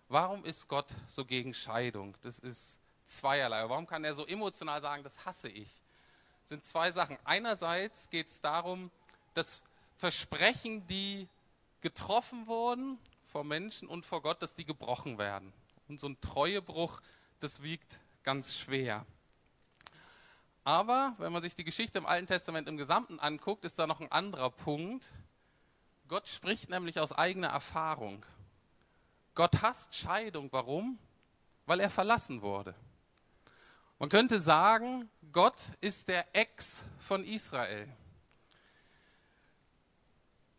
Warum 0.08 0.44
ist 0.44 0.68
Gott 0.68 0.88
so 1.08 1.24
gegen 1.24 1.54
Scheidung? 1.54 2.14
Das 2.22 2.38
ist 2.38 2.78
zweierlei. 3.04 3.68
Warum 3.68 3.86
kann 3.86 4.04
er 4.04 4.14
so 4.14 4.26
emotional 4.26 4.80
sagen, 4.80 5.02
das 5.02 5.24
hasse 5.24 5.48
ich? 5.48 5.70
Das 6.42 6.50
sind 6.50 6.64
zwei 6.64 6.92
Sachen. 6.92 7.18
Einerseits 7.24 8.10
geht 8.10 8.28
es 8.28 8.40
darum, 8.40 8.90
dass 9.32 9.62
Versprechen, 9.96 10.86
die 10.86 11.28
getroffen 11.80 12.46
wurden 12.46 12.98
vor 13.34 13.42
Menschen 13.42 13.88
und 13.88 14.06
vor 14.06 14.22
Gott, 14.22 14.42
dass 14.42 14.54
die 14.54 14.64
gebrochen 14.64 15.18
werden. 15.18 15.52
Und 15.88 15.98
so 15.98 16.06
ein 16.06 16.20
Treuebruch, 16.20 17.00
das 17.40 17.64
wiegt 17.64 17.98
ganz 18.22 18.56
schwer. 18.56 19.04
Aber 20.62 21.16
wenn 21.18 21.32
man 21.32 21.42
sich 21.42 21.56
die 21.56 21.64
Geschichte 21.64 21.98
im 21.98 22.06
Alten 22.06 22.28
Testament 22.28 22.68
im 22.68 22.76
Gesamten 22.76 23.18
anguckt, 23.18 23.64
ist 23.64 23.76
da 23.76 23.88
noch 23.88 24.00
ein 24.00 24.12
anderer 24.12 24.50
Punkt. 24.50 25.04
Gott 26.06 26.28
spricht 26.28 26.70
nämlich 26.70 27.00
aus 27.00 27.10
eigener 27.10 27.48
Erfahrung. 27.48 28.24
Gott 29.34 29.62
hasst 29.62 29.96
Scheidung. 29.96 30.52
Warum? 30.52 30.96
Weil 31.66 31.80
er 31.80 31.90
verlassen 31.90 32.40
wurde. 32.40 32.72
Man 33.98 34.10
könnte 34.10 34.38
sagen, 34.38 35.10
Gott 35.32 35.56
ist 35.80 36.06
der 36.06 36.36
Ex 36.36 36.84
von 37.00 37.24
Israel. 37.24 37.88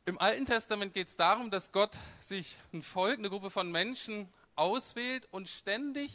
Im 0.07 0.19
Alten 0.19 0.45
Testament 0.45 0.93
geht 0.93 1.07
es 1.07 1.15
darum, 1.15 1.49
dass 1.49 1.71
Gott 1.71 1.97
sich 2.19 2.57
ein 2.71 2.83
Volk, 2.83 3.17
eine 3.17 3.31
Gruppe 3.31 3.49
von 3.49 3.71
Menschen 3.71 4.29
auswählt 4.55 5.27
und 5.31 5.49
ständig 5.49 6.13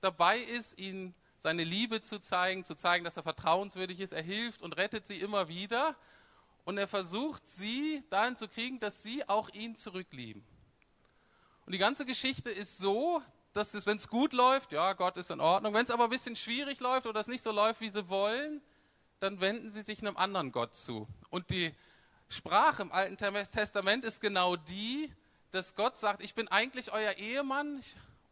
dabei 0.00 0.38
ist, 0.38 0.78
ihnen 0.78 1.12
seine 1.40 1.64
Liebe 1.64 2.02
zu 2.02 2.20
zeigen, 2.20 2.64
zu 2.64 2.76
zeigen, 2.76 3.02
dass 3.02 3.16
er 3.16 3.24
vertrauenswürdig 3.24 3.98
ist. 3.98 4.12
Er 4.12 4.22
hilft 4.22 4.62
und 4.62 4.76
rettet 4.76 5.08
sie 5.08 5.16
immer 5.16 5.48
wieder. 5.48 5.96
Und 6.64 6.78
er 6.78 6.86
versucht, 6.86 7.48
sie 7.48 8.04
dahin 8.10 8.36
zu 8.36 8.46
kriegen, 8.46 8.78
dass 8.78 9.02
sie 9.02 9.28
auch 9.28 9.48
ihn 9.52 9.76
zurücklieben. 9.76 10.44
Und 11.66 11.72
die 11.72 11.78
ganze 11.78 12.06
Geschichte 12.06 12.48
ist 12.48 12.78
so, 12.78 13.20
dass 13.54 13.74
es, 13.74 13.86
wenn 13.86 13.96
es 13.96 14.06
gut 14.06 14.32
läuft, 14.32 14.70
ja, 14.70 14.92
Gott 14.92 15.16
ist 15.16 15.32
in 15.32 15.40
Ordnung. 15.40 15.74
Wenn 15.74 15.84
es 15.84 15.90
aber 15.90 16.04
ein 16.04 16.10
bisschen 16.10 16.36
schwierig 16.36 16.78
läuft 16.78 17.08
oder 17.08 17.18
es 17.18 17.26
nicht 17.26 17.42
so 17.42 17.50
läuft, 17.50 17.80
wie 17.80 17.90
sie 17.90 18.08
wollen, 18.08 18.62
dann 19.18 19.40
wenden 19.40 19.68
sie 19.68 19.82
sich 19.82 20.00
einem 20.00 20.16
anderen 20.16 20.52
Gott 20.52 20.76
zu. 20.76 21.08
Und 21.28 21.50
die 21.50 21.74
Sprache 22.32 22.82
im 22.82 22.92
Alten 22.92 23.16
Testament 23.16 24.04
ist 24.04 24.20
genau 24.20 24.56
die, 24.56 25.12
dass 25.50 25.74
Gott 25.74 25.98
sagt, 25.98 26.22
ich 26.22 26.34
bin 26.34 26.48
eigentlich 26.48 26.92
euer 26.92 27.12
Ehemann 27.12 27.80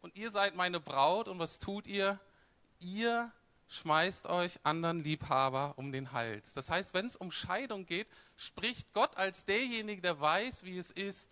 und 0.01 0.15
ihr 0.15 0.31
seid 0.31 0.55
meine 0.55 0.79
Braut. 0.79 1.27
Und 1.27 1.39
was 1.39 1.59
tut 1.59 1.85
ihr? 1.85 2.19
Ihr 2.79 3.31
schmeißt 3.69 4.25
euch 4.25 4.59
anderen 4.63 5.03
Liebhaber 5.03 5.75
um 5.77 5.91
den 5.91 6.11
Hals. 6.11 6.53
Das 6.53 6.69
heißt, 6.69 6.93
wenn 6.93 7.05
es 7.05 7.15
um 7.15 7.31
Scheidung 7.31 7.85
geht, 7.85 8.07
spricht 8.35 8.91
Gott 8.93 9.15
als 9.15 9.45
derjenige, 9.45 10.01
der 10.01 10.19
weiß, 10.19 10.65
wie 10.65 10.77
es 10.77 10.89
ist, 10.91 11.29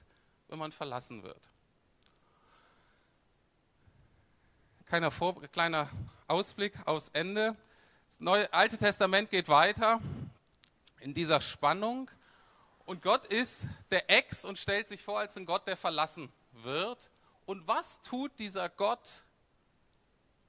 wenn 0.48 0.60
man 0.60 0.72
verlassen 0.72 1.24
wird. 1.24 1.42
Kleiner, 4.86 5.12
Vor 5.12 5.42
kleiner 5.52 5.90
Ausblick 6.28 6.74
aus 6.86 7.10
Ende. 7.10 7.56
Das 8.08 8.20
Neue, 8.20 8.52
Alte 8.54 8.78
Testament 8.78 9.30
geht 9.32 9.50
weiter 9.50 10.00
in 11.00 11.14
dieser 11.14 11.42
Spannung. 11.42 12.10
Und 12.90 13.04
Gott 13.04 13.28
ist 13.28 13.66
der 13.92 14.10
Ex 14.10 14.44
und 14.44 14.58
stellt 14.58 14.90
sich 14.90 15.04
vor 15.04 15.20
als 15.20 15.38
ein 15.38 15.46
Gott, 15.46 15.68
der 15.68 15.78
verlassen 15.78 16.34
wird. 16.54 17.12
Und 17.46 17.68
was 17.68 18.02
tut 18.02 18.32
dieser 18.40 18.68
Gott 18.68 19.26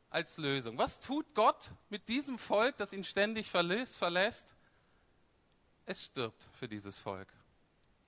als 0.08 0.38
Lösung? 0.38 0.78
Was 0.78 1.00
tut 1.00 1.34
Gott 1.34 1.70
mit 1.90 2.08
diesem 2.08 2.38
Volk, 2.38 2.78
das 2.78 2.94
ihn 2.94 3.04
ständig 3.04 3.50
verlässt? 3.50 4.56
Es 5.84 6.06
stirbt 6.06 6.42
für 6.54 6.66
dieses 6.66 6.96
Volk. 6.96 7.28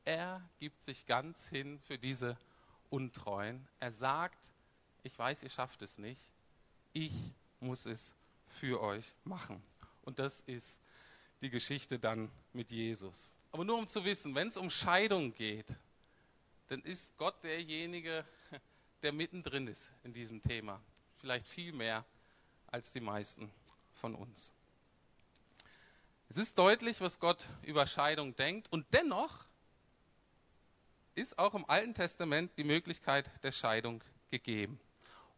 Er 0.07 0.41
gibt 0.59 0.83
sich 0.83 1.05
ganz 1.05 1.47
hin 1.49 1.79
für 1.81 1.99
diese 1.99 2.39
Untreuen. 2.89 3.69
Er 3.81 3.93
sagt, 3.93 4.51
ich 5.03 5.19
weiß, 5.19 5.43
ihr 5.43 5.51
schafft 5.51 5.83
es 5.83 5.99
nicht. 5.99 6.23
Ich 6.95 7.13
muss 7.61 7.85
es 7.85 8.15
für 8.47 8.81
euch 8.81 9.15
machen. 9.25 9.63
Und 10.01 10.19
das 10.19 10.41
ist 10.47 10.79
die 11.43 11.51
Geschichte 11.51 11.99
dann 11.99 12.33
mit 12.55 12.71
Jesus. 12.71 13.31
Aber 13.53 13.65
nur 13.65 13.77
um 13.77 13.87
zu 13.87 14.05
wissen, 14.05 14.35
wenn 14.35 14.49
es 14.49 14.57
um 14.57 14.71
Scheidung 14.71 15.35
geht, 15.35 15.67
dann 16.69 16.81
ist 16.81 17.17
Gott 17.19 17.43
derjenige, 17.45 18.25
der 19.03 19.13
mittendrin 19.13 19.67
ist 19.67 19.91
in 20.05 20.15
diesem 20.15 20.41
Thema. 20.41 20.81
Vielleicht 21.19 21.47
viel 21.47 21.73
mehr 21.73 22.05
als 22.67 22.91
die 22.91 23.01
meisten 23.01 23.51
von 23.93 24.15
uns. 24.15 24.51
Es 26.31 26.39
ist 26.39 26.59
deutlich, 26.59 27.03
was 27.03 27.21
Gott 27.21 27.47
über 27.63 27.87
Scheidung 27.87 28.35
denkt. 28.35 28.73
Und 28.73 28.87
dennoch 28.95 29.45
ist 31.15 31.39
auch 31.39 31.55
im 31.55 31.69
Alten 31.69 31.93
Testament 31.93 32.53
die 32.57 32.65
Möglichkeit 32.65 33.31
der 33.43 33.53
Scheidung 33.53 34.03
gegeben. 34.31 34.81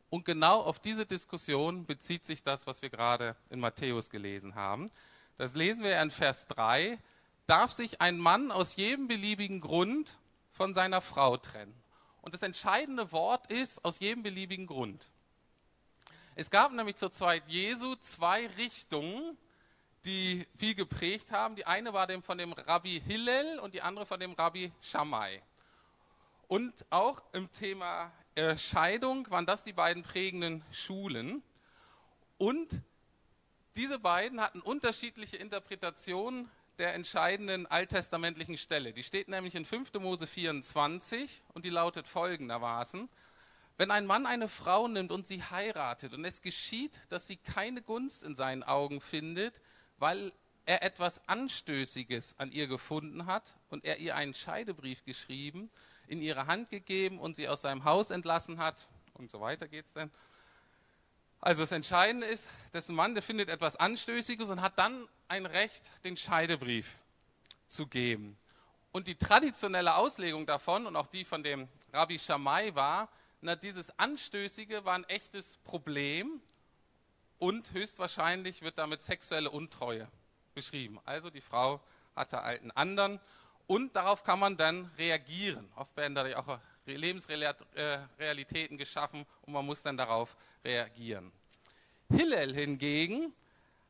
Und 0.08 0.24
genau 0.24 0.60
auf 0.60 0.78
diese 0.78 1.04
Diskussion 1.04 1.84
bezieht 1.84 2.24
sich 2.24 2.44
das, 2.44 2.68
was 2.68 2.80
wir 2.80 2.90
gerade 2.90 3.34
in 3.50 3.58
Matthäus 3.58 4.08
gelesen 4.08 4.54
haben. 4.54 4.92
Das 5.36 5.56
lesen 5.56 5.82
wir 5.82 6.00
in 6.00 6.12
Vers 6.12 6.46
3 6.46 6.96
darf 7.46 7.72
sich 7.72 8.00
ein 8.00 8.18
Mann 8.18 8.50
aus 8.50 8.76
jedem 8.76 9.08
beliebigen 9.08 9.60
Grund 9.60 10.18
von 10.52 10.74
seiner 10.74 11.00
Frau 11.00 11.36
trennen. 11.36 11.74
Und 12.22 12.32
das 12.32 12.42
entscheidende 12.42 13.12
Wort 13.12 13.50
ist 13.52 13.84
aus 13.84 13.98
jedem 13.98 14.22
beliebigen 14.22 14.66
Grund. 14.66 15.10
Es 16.36 16.50
gab 16.50 16.72
nämlich 16.72 16.96
zur 16.96 17.12
Zeit 17.12 17.44
Jesu 17.46 17.96
zwei 17.96 18.46
Richtungen, 18.56 19.36
die 20.04 20.46
viel 20.56 20.74
geprägt 20.74 21.30
haben. 21.30 21.54
Die 21.54 21.66
eine 21.66 21.92
war 21.92 22.06
dem 22.06 22.22
von 22.22 22.38
dem 22.38 22.52
Rabbi 22.52 23.00
Hillel 23.06 23.58
und 23.58 23.74
die 23.74 23.82
andere 23.82 24.06
von 24.06 24.18
dem 24.18 24.32
Rabbi 24.32 24.72
Shammai. 24.80 25.42
Und 26.48 26.72
auch 26.90 27.22
im 27.32 27.50
Thema 27.52 28.12
äh, 28.34 28.56
Scheidung 28.56 29.30
waren 29.30 29.46
das 29.46 29.64
die 29.64 29.72
beiden 29.72 30.02
prägenden 30.02 30.64
Schulen. 30.72 31.42
Und 32.36 32.80
diese 33.76 33.98
beiden 33.98 34.40
hatten 34.40 34.60
unterschiedliche 34.60 35.36
Interpretationen 35.36 36.50
der 36.78 36.94
entscheidenden 36.94 37.66
alttestamentlichen 37.66 38.58
Stelle. 38.58 38.92
Die 38.92 39.02
steht 39.02 39.28
nämlich 39.28 39.54
in 39.54 39.64
5. 39.64 39.92
Mose 39.94 40.26
24 40.26 41.42
und 41.52 41.64
die 41.64 41.70
lautet 41.70 42.08
folgendermaßen. 42.08 43.08
Wenn 43.76 43.90
ein 43.90 44.06
Mann 44.06 44.26
eine 44.26 44.48
Frau 44.48 44.88
nimmt 44.88 45.10
und 45.10 45.26
sie 45.26 45.42
heiratet 45.42 46.14
und 46.14 46.24
es 46.24 46.42
geschieht, 46.42 46.92
dass 47.08 47.26
sie 47.26 47.36
keine 47.36 47.82
Gunst 47.82 48.22
in 48.22 48.34
seinen 48.34 48.62
Augen 48.62 49.00
findet, 49.00 49.60
weil 49.98 50.32
er 50.66 50.82
etwas 50.82 51.20
Anstößiges 51.28 52.38
an 52.38 52.50
ihr 52.50 52.66
gefunden 52.66 53.26
hat 53.26 53.56
und 53.70 53.84
er 53.84 53.98
ihr 53.98 54.16
einen 54.16 54.34
Scheidebrief 54.34 55.04
geschrieben, 55.04 55.70
in 56.06 56.20
ihre 56.20 56.46
Hand 56.46 56.70
gegeben 56.70 57.18
und 57.18 57.36
sie 57.36 57.48
aus 57.48 57.62
seinem 57.62 57.84
Haus 57.84 58.10
entlassen 58.10 58.58
hat, 58.58 58.88
und 59.14 59.30
so 59.30 59.40
weiter 59.40 59.68
geht 59.68 59.86
es 59.86 59.92
denn, 59.92 60.10
also 61.40 61.60
das 61.60 61.72
Entscheidende 61.72 62.26
ist, 62.26 62.48
dass 62.72 62.88
ein 62.88 62.94
Mann, 62.94 63.14
der 63.14 63.22
findet 63.22 63.50
etwas 63.50 63.76
Anstößiges 63.76 64.48
und 64.48 64.62
hat 64.62 64.78
dann 64.78 65.06
ein 65.28 65.46
Recht, 65.46 65.82
den 66.04 66.16
Scheidebrief 66.16 66.94
zu 67.68 67.86
geben. 67.86 68.36
Und 68.92 69.08
die 69.08 69.16
traditionelle 69.16 69.96
Auslegung 69.96 70.46
davon 70.46 70.86
und 70.86 70.94
auch 70.96 71.08
die 71.08 71.24
von 71.24 71.42
dem 71.42 71.68
Rabbi 71.92 72.18
Shammai 72.18 72.74
war, 72.74 73.08
na, 73.40 73.56
dieses 73.56 73.98
Anstößige 73.98 74.84
war 74.84 74.94
ein 74.94 75.04
echtes 75.04 75.56
Problem 75.58 76.40
und 77.38 77.72
höchstwahrscheinlich 77.72 78.62
wird 78.62 78.78
damit 78.78 79.02
sexuelle 79.02 79.50
Untreue 79.50 80.08
beschrieben. 80.54 81.00
Also 81.04 81.28
die 81.28 81.40
Frau 81.40 81.80
hatte 82.14 82.42
einen 82.42 82.70
anderen 82.70 83.20
und 83.66 83.96
darauf 83.96 84.22
kann 84.24 84.38
man 84.38 84.56
dann 84.56 84.90
reagieren. 84.96 85.70
Oft 85.76 85.96
werden 85.96 86.14
dadurch 86.14 86.36
auch 86.36 86.58
Lebensrealitäten 86.86 88.78
geschaffen 88.78 89.26
und 89.42 89.52
man 89.52 89.66
muss 89.66 89.82
dann 89.82 89.96
darauf 89.96 90.36
reagieren. 90.64 91.32
Hillel 92.10 92.54
hingegen 92.54 93.32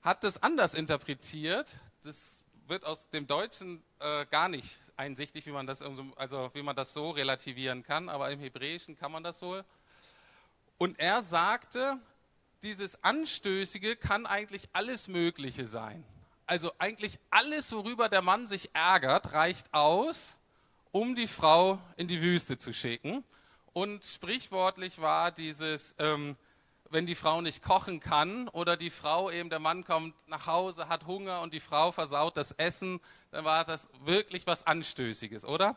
hat 0.04 0.23
das 0.23 0.40
anders 0.42 0.75
interpretiert. 0.75 1.75
Das 2.04 2.44
wird 2.68 2.84
aus 2.84 3.08
dem 3.08 3.26
Deutschen 3.26 3.82
äh, 3.99 4.26
gar 4.26 4.49
nicht 4.49 4.78
einsichtig, 4.96 5.46
wie 5.46 5.50
man, 5.50 5.66
das, 5.66 5.82
also 5.82 6.50
wie 6.52 6.62
man 6.62 6.76
das 6.76 6.92
so 6.92 7.11
relativieren 7.11 7.82
kann, 7.82 8.08
aber 8.11 8.30
im 8.30 8.38
Hebräischen 8.38 8.96
kann 8.96 9.11
man 9.11 9.25
das 9.25 9.40
wohl. 9.40 9.64
Und 10.76 10.99
er 10.99 11.23
sagte, 11.23 11.99
dieses 12.62 13.02
Anstößige 13.02 13.96
kann 13.96 14.26
eigentlich 14.26 14.68
alles 14.73 15.08
Mögliche 15.08 15.66
sein. 15.66 16.04
Also 16.46 16.73
eigentlich 16.78 17.18
alles, 17.30 17.73
worüber 17.73 18.11
der 18.11 18.23
Mann 18.23 18.46
sich 18.46 18.70
ärgert, 18.75 19.32
reicht 19.32 19.73
aus, 19.73 20.37
um 20.92 21.14
die 21.14 21.26
Frau 21.26 21.78
in 21.96 22.08
die 22.08 22.20
Wüste 22.20 22.58
zu 22.58 22.75
schicken. 22.75 23.25
Und 23.73 24.04
sprichwortlich 24.04 25.00
war 25.00 25.32
dieses, 25.32 25.94
ähm, 25.99 26.37
wenn 26.94 27.06
die 27.06 27.16
Frau 27.16 27.40
nicht 27.40 27.60
kochen 27.60 27.98
kann 27.98 28.46
oder 28.50 28.76
die 28.76 28.88
Frau 28.88 29.28
eben, 29.28 29.50
der 29.50 29.58
Mann 29.58 29.84
kommt 29.84 30.14
nach 30.28 30.46
Hause, 30.46 30.88
hat 30.88 31.06
Hunger 31.06 31.40
und 31.40 31.52
die 31.52 31.58
Frau 31.58 31.90
versaut 31.90 32.36
das 32.36 32.52
Essen, 32.52 33.00
dann 33.32 33.44
war 33.44 33.64
das 33.64 33.88
wirklich 34.04 34.46
was 34.46 34.64
Anstößiges, 34.64 35.44
oder? 35.44 35.74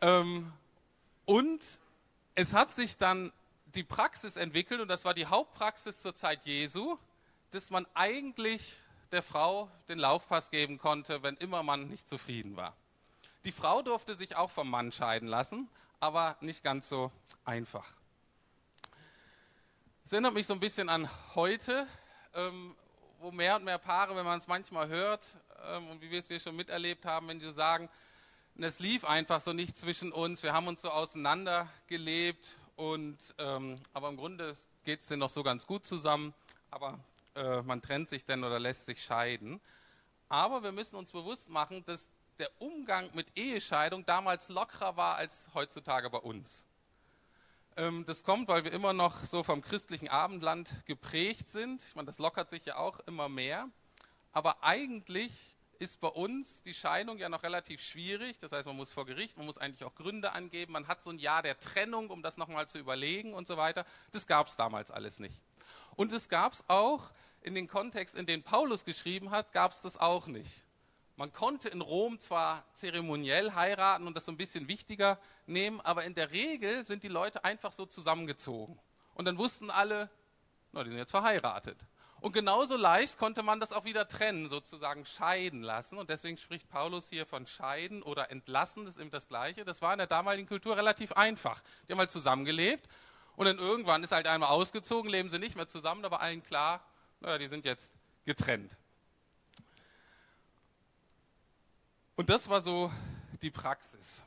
Ähm, 0.00 0.52
und 1.26 1.62
es 2.34 2.52
hat 2.54 2.74
sich 2.74 2.96
dann 2.96 3.32
die 3.66 3.84
Praxis 3.84 4.34
entwickelt, 4.34 4.80
und 4.80 4.88
das 4.88 5.04
war 5.04 5.14
die 5.14 5.26
Hauptpraxis 5.26 6.02
zur 6.02 6.16
Zeit 6.16 6.44
Jesu, 6.44 6.98
dass 7.52 7.70
man 7.70 7.86
eigentlich 7.94 8.74
der 9.12 9.22
Frau 9.22 9.70
den 9.88 10.00
Laufpass 10.00 10.50
geben 10.50 10.78
konnte, 10.78 11.22
wenn 11.22 11.36
immer 11.36 11.62
man 11.62 11.86
nicht 11.86 12.08
zufrieden 12.08 12.56
war. 12.56 12.74
Die 13.44 13.52
Frau 13.52 13.80
durfte 13.80 14.16
sich 14.16 14.34
auch 14.34 14.50
vom 14.50 14.68
Mann 14.68 14.90
scheiden 14.90 15.28
lassen, 15.28 15.68
aber 16.00 16.36
nicht 16.40 16.64
ganz 16.64 16.88
so 16.88 17.12
einfach. 17.44 17.99
Es 20.10 20.12
erinnert 20.14 20.34
mich 20.34 20.48
so 20.48 20.54
ein 20.54 20.58
bisschen 20.58 20.88
an 20.88 21.08
heute, 21.36 21.86
ähm, 22.34 22.74
wo 23.20 23.30
mehr 23.30 23.54
und 23.54 23.62
mehr 23.62 23.78
Paare, 23.78 24.16
wenn 24.16 24.24
man 24.24 24.40
es 24.40 24.48
manchmal 24.48 24.88
hört, 24.88 25.24
ähm, 25.64 25.86
und 25.86 26.00
wie 26.00 26.10
wir 26.10 26.18
es 26.18 26.42
schon 26.42 26.56
miterlebt 26.56 27.06
haben, 27.06 27.28
wenn 27.28 27.38
sie 27.38 27.52
sagen, 27.52 27.88
es 28.56 28.80
lief 28.80 29.04
einfach 29.04 29.40
so 29.40 29.52
nicht 29.52 29.78
zwischen 29.78 30.10
uns, 30.10 30.42
wir 30.42 30.52
haben 30.52 30.66
uns 30.66 30.82
so 30.82 30.90
auseinandergelebt, 30.90 32.56
und, 32.74 33.18
ähm, 33.38 33.80
aber 33.92 34.08
im 34.08 34.16
Grunde 34.16 34.56
geht 34.82 34.98
es 34.98 35.06
denen 35.06 35.20
noch 35.20 35.30
so 35.30 35.44
ganz 35.44 35.64
gut 35.64 35.86
zusammen, 35.86 36.34
aber 36.72 36.98
äh, 37.36 37.62
man 37.62 37.80
trennt 37.80 38.08
sich 38.08 38.24
dann 38.24 38.42
oder 38.42 38.58
lässt 38.58 38.86
sich 38.86 39.04
scheiden. 39.04 39.60
Aber 40.28 40.64
wir 40.64 40.72
müssen 40.72 40.96
uns 40.96 41.12
bewusst 41.12 41.48
machen, 41.48 41.84
dass 41.84 42.08
der 42.40 42.50
Umgang 42.58 43.10
mit 43.14 43.28
Ehescheidung 43.38 44.04
damals 44.04 44.48
lockerer 44.48 44.96
war 44.96 45.14
als 45.14 45.44
heutzutage 45.54 46.10
bei 46.10 46.18
uns. 46.18 46.64
Ähm, 47.76 48.04
das 48.06 48.24
kommt, 48.24 48.48
weil 48.48 48.64
wir 48.64 48.72
immer 48.72 48.92
noch 48.92 49.24
so 49.24 49.42
vom 49.42 49.62
christlichen 49.62 50.08
Abendland 50.08 50.74
geprägt 50.86 51.50
sind. 51.50 51.82
Ich 51.82 51.94
meine, 51.94 52.06
das 52.06 52.18
lockert 52.18 52.50
sich 52.50 52.64
ja 52.64 52.76
auch 52.76 53.00
immer 53.00 53.28
mehr. 53.28 53.68
Aber 54.32 54.62
eigentlich 54.62 55.32
ist 55.78 56.00
bei 56.00 56.08
uns 56.08 56.62
die 56.62 56.74
Scheidung 56.74 57.16
ja 57.16 57.28
noch 57.28 57.42
relativ 57.42 57.80
schwierig. 57.80 58.38
Das 58.38 58.52
heißt, 58.52 58.66
man 58.66 58.76
muss 58.76 58.92
vor 58.92 59.06
Gericht, 59.06 59.38
man 59.38 59.46
muss 59.46 59.56
eigentlich 59.56 59.84
auch 59.84 59.94
Gründe 59.94 60.32
angeben. 60.32 60.72
Man 60.72 60.88
hat 60.88 61.02
so 61.02 61.10
ein 61.10 61.18
Jahr 61.18 61.42
der 61.42 61.58
Trennung, 61.58 62.10
um 62.10 62.22
das 62.22 62.36
nochmal 62.36 62.68
zu 62.68 62.78
überlegen 62.78 63.32
und 63.32 63.46
so 63.46 63.56
weiter. 63.56 63.86
Das 64.12 64.26
gab 64.26 64.48
es 64.48 64.56
damals 64.56 64.90
alles 64.90 65.18
nicht. 65.18 65.40
Und 65.96 66.12
es 66.12 66.28
gab 66.28 66.52
es 66.52 66.64
auch 66.68 67.10
in 67.40 67.54
den 67.54 67.66
Kontext, 67.66 68.14
in 68.14 68.26
den 68.26 68.42
Paulus 68.42 68.84
geschrieben 68.84 69.30
hat, 69.30 69.52
gab 69.52 69.72
es 69.72 69.80
das 69.80 69.96
auch 69.96 70.26
nicht. 70.26 70.62
Man 71.20 71.32
konnte 71.32 71.68
in 71.68 71.82
Rom 71.82 72.18
zwar 72.18 72.64
zeremoniell 72.72 73.52
heiraten 73.52 74.06
und 74.06 74.14
das 74.14 74.24
so 74.24 74.32
ein 74.32 74.38
bisschen 74.38 74.68
wichtiger 74.68 75.20
nehmen, 75.44 75.78
aber 75.82 76.04
in 76.04 76.14
der 76.14 76.30
Regel 76.30 76.86
sind 76.86 77.02
die 77.02 77.08
Leute 77.08 77.44
einfach 77.44 77.72
so 77.72 77.84
zusammengezogen. 77.84 78.80
Und 79.12 79.26
dann 79.26 79.36
wussten 79.36 79.68
alle, 79.70 80.08
na, 80.72 80.82
die 80.82 80.88
sind 80.88 80.98
jetzt 80.98 81.10
verheiratet. 81.10 81.76
Und 82.22 82.32
genauso 82.32 82.74
leicht 82.74 83.18
konnte 83.18 83.42
man 83.42 83.60
das 83.60 83.70
auch 83.70 83.84
wieder 83.84 84.08
trennen, 84.08 84.48
sozusagen 84.48 85.04
scheiden 85.04 85.60
lassen. 85.60 85.98
Und 85.98 86.08
deswegen 86.08 86.38
spricht 86.38 86.70
Paulus 86.70 87.10
hier 87.10 87.26
von 87.26 87.46
scheiden 87.46 88.02
oder 88.02 88.30
entlassen, 88.30 88.86
das 88.86 88.94
ist 88.94 89.00
eben 89.02 89.10
das 89.10 89.28
Gleiche. 89.28 89.66
Das 89.66 89.82
war 89.82 89.92
in 89.92 89.98
der 89.98 90.06
damaligen 90.06 90.48
Kultur 90.48 90.78
relativ 90.78 91.12
einfach. 91.12 91.62
Die 91.86 91.92
haben 91.92 91.98
halt 91.98 92.10
zusammengelebt 92.10 92.88
und 93.36 93.44
dann 93.44 93.58
irgendwann 93.58 94.02
ist 94.02 94.12
halt 94.12 94.26
einmal 94.26 94.48
ausgezogen, 94.48 95.10
leben 95.10 95.28
sie 95.28 95.38
nicht 95.38 95.54
mehr 95.54 95.68
zusammen, 95.68 96.02
aber 96.06 96.22
allen 96.22 96.42
klar, 96.42 96.82
naja, 97.20 97.36
die 97.36 97.48
sind 97.48 97.66
jetzt 97.66 97.92
getrennt. 98.24 98.78
Und 102.20 102.28
das 102.28 102.50
war 102.50 102.60
so 102.60 102.92
die 103.40 103.50
Praxis. 103.50 104.22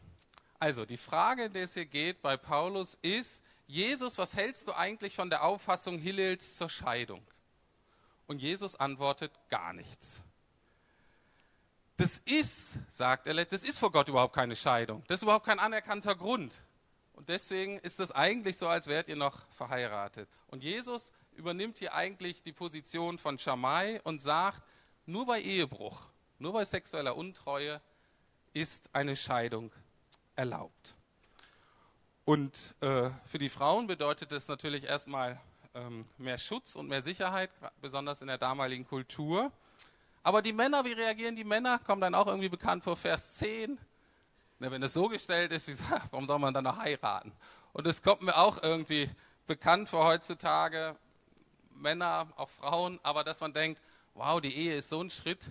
Also 0.58 0.84
die 0.84 0.98
Frage, 0.98 1.44
in 1.44 1.54
der 1.54 1.66
es 1.66 1.76
hier 1.76 1.86
geht 1.86 2.24
bei 2.24 2.38
Paulus 2.38 2.98
ist, 3.04 3.44
Jesus, 3.68 4.18
was 4.18 4.36
hältst 4.36 4.68
du 4.68 4.74
eigentlich 4.74 5.16
von 5.16 5.30
der 5.30 5.44
Auffassung 5.44 6.00
Hillels 6.00 6.56
zur 6.56 6.72
Scheidung? 6.72 7.22
Und 8.26 8.42
Jesus 8.42 8.76
antwortet 8.76 9.32
gar 9.48 9.74
nichts. 9.74 10.24
Das 11.96 12.20
ist, 12.26 12.74
sagt 12.90 13.28
er, 13.28 13.46
das 13.46 13.64
ist 13.64 13.78
vor 13.78 13.92
Gott 13.92 14.08
überhaupt 14.08 14.34
keine 14.34 14.56
Scheidung. 14.56 15.04
Das 15.06 15.20
ist 15.20 15.24
überhaupt 15.24 15.46
kein 15.46 15.60
anerkannter 15.60 16.16
Grund. 16.16 16.52
Und 17.14 17.30
deswegen 17.30 17.78
ist 17.78 18.00
es 18.00 18.12
eigentlich 18.12 18.58
so, 18.58 18.68
als 18.68 18.88
wärt 18.88 19.08
ihr 19.08 19.18
noch 19.18 19.46
verheiratet. 19.52 20.28
Und 20.48 20.64
Jesus 20.64 21.12
übernimmt 21.34 21.78
hier 21.78 21.94
eigentlich 21.94 22.42
die 22.42 22.54
Position 22.54 23.20
von 23.20 23.38
Schamai 23.38 24.02
und 24.04 24.18
sagt, 24.18 24.64
nur 25.06 25.28
bei 25.28 25.40
Ehebruch 25.44 26.08
nur 26.40 26.54
bei 26.54 26.66
sexueller 26.66 27.16
Untreue 27.16 27.82
ist 28.54 28.90
eine 28.94 29.16
Scheidung 29.16 29.72
erlaubt. 30.36 30.96
Und 32.26 32.76
äh, 32.82 33.10
für 33.26 33.38
die 33.38 33.50
Frauen 33.50 33.88
bedeutet 33.88 34.32
es 34.32 34.48
natürlich 34.48 34.86
erstmal 34.86 35.40
ähm, 35.74 36.06
mehr 36.18 36.38
Schutz 36.38 36.76
und 36.76 36.88
mehr 36.88 37.02
Sicherheit, 37.02 37.50
besonders 37.82 38.22
in 38.22 38.28
der 38.28 38.38
damaligen 38.38 38.88
Kultur. 38.88 39.52
Aber 40.22 40.42
die 40.42 40.54
Männer, 40.54 40.86
wie 40.86 40.94
reagieren 40.94 41.36
die 41.36 41.44
Männer? 41.44 41.80
Kommt 41.80 42.02
dann 42.02 42.16
auch 42.16 42.28
irgendwie 42.28 42.50
bekannt 42.50 42.84
vor 42.84 42.96
Vers 42.96 43.34
10. 43.34 43.78
Na, 44.60 44.72
wenn 44.72 44.82
es 44.84 44.94
so 44.94 45.10
gestellt 45.10 45.52
ist, 45.52 45.66
gesagt, 45.66 46.08
warum 46.12 46.28
soll 46.28 46.40
man 46.40 46.54
dann 46.54 46.64
noch 46.64 46.78
heiraten? 46.78 47.34
Und 47.74 47.86
es 47.88 48.02
kommt 48.02 48.22
mir 48.22 48.38
auch 48.38 48.62
irgendwie 48.64 49.10
bekannt 49.48 49.90
vor 49.90 50.06
heutzutage, 50.06 50.96
Männer, 51.76 52.28
auch 52.38 52.50
Frauen, 52.50 53.00
aber 53.04 53.24
dass 53.24 53.42
man 53.42 53.52
denkt, 53.52 53.82
wow, 54.14 54.40
die 54.40 54.56
Ehe 54.56 54.76
ist 54.78 54.90
so 54.90 55.02
ein 55.02 55.10
Schritt, 55.10 55.42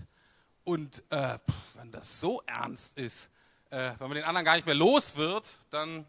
und 0.65 1.03
äh, 1.11 1.39
wenn 1.75 1.91
das 1.91 2.21
so 2.21 2.43
ernst 2.47 2.97
ist, 2.97 3.29
äh, 3.71 3.93
wenn 3.99 4.09
man 4.09 4.15
den 4.17 4.25
anderen 4.25 4.45
gar 4.45 4.57
nicht 4.57 4.67
mehr 4.67 4.75
los 4.75 5.17
wird, 5.17 5.47
dann 5.71 6.07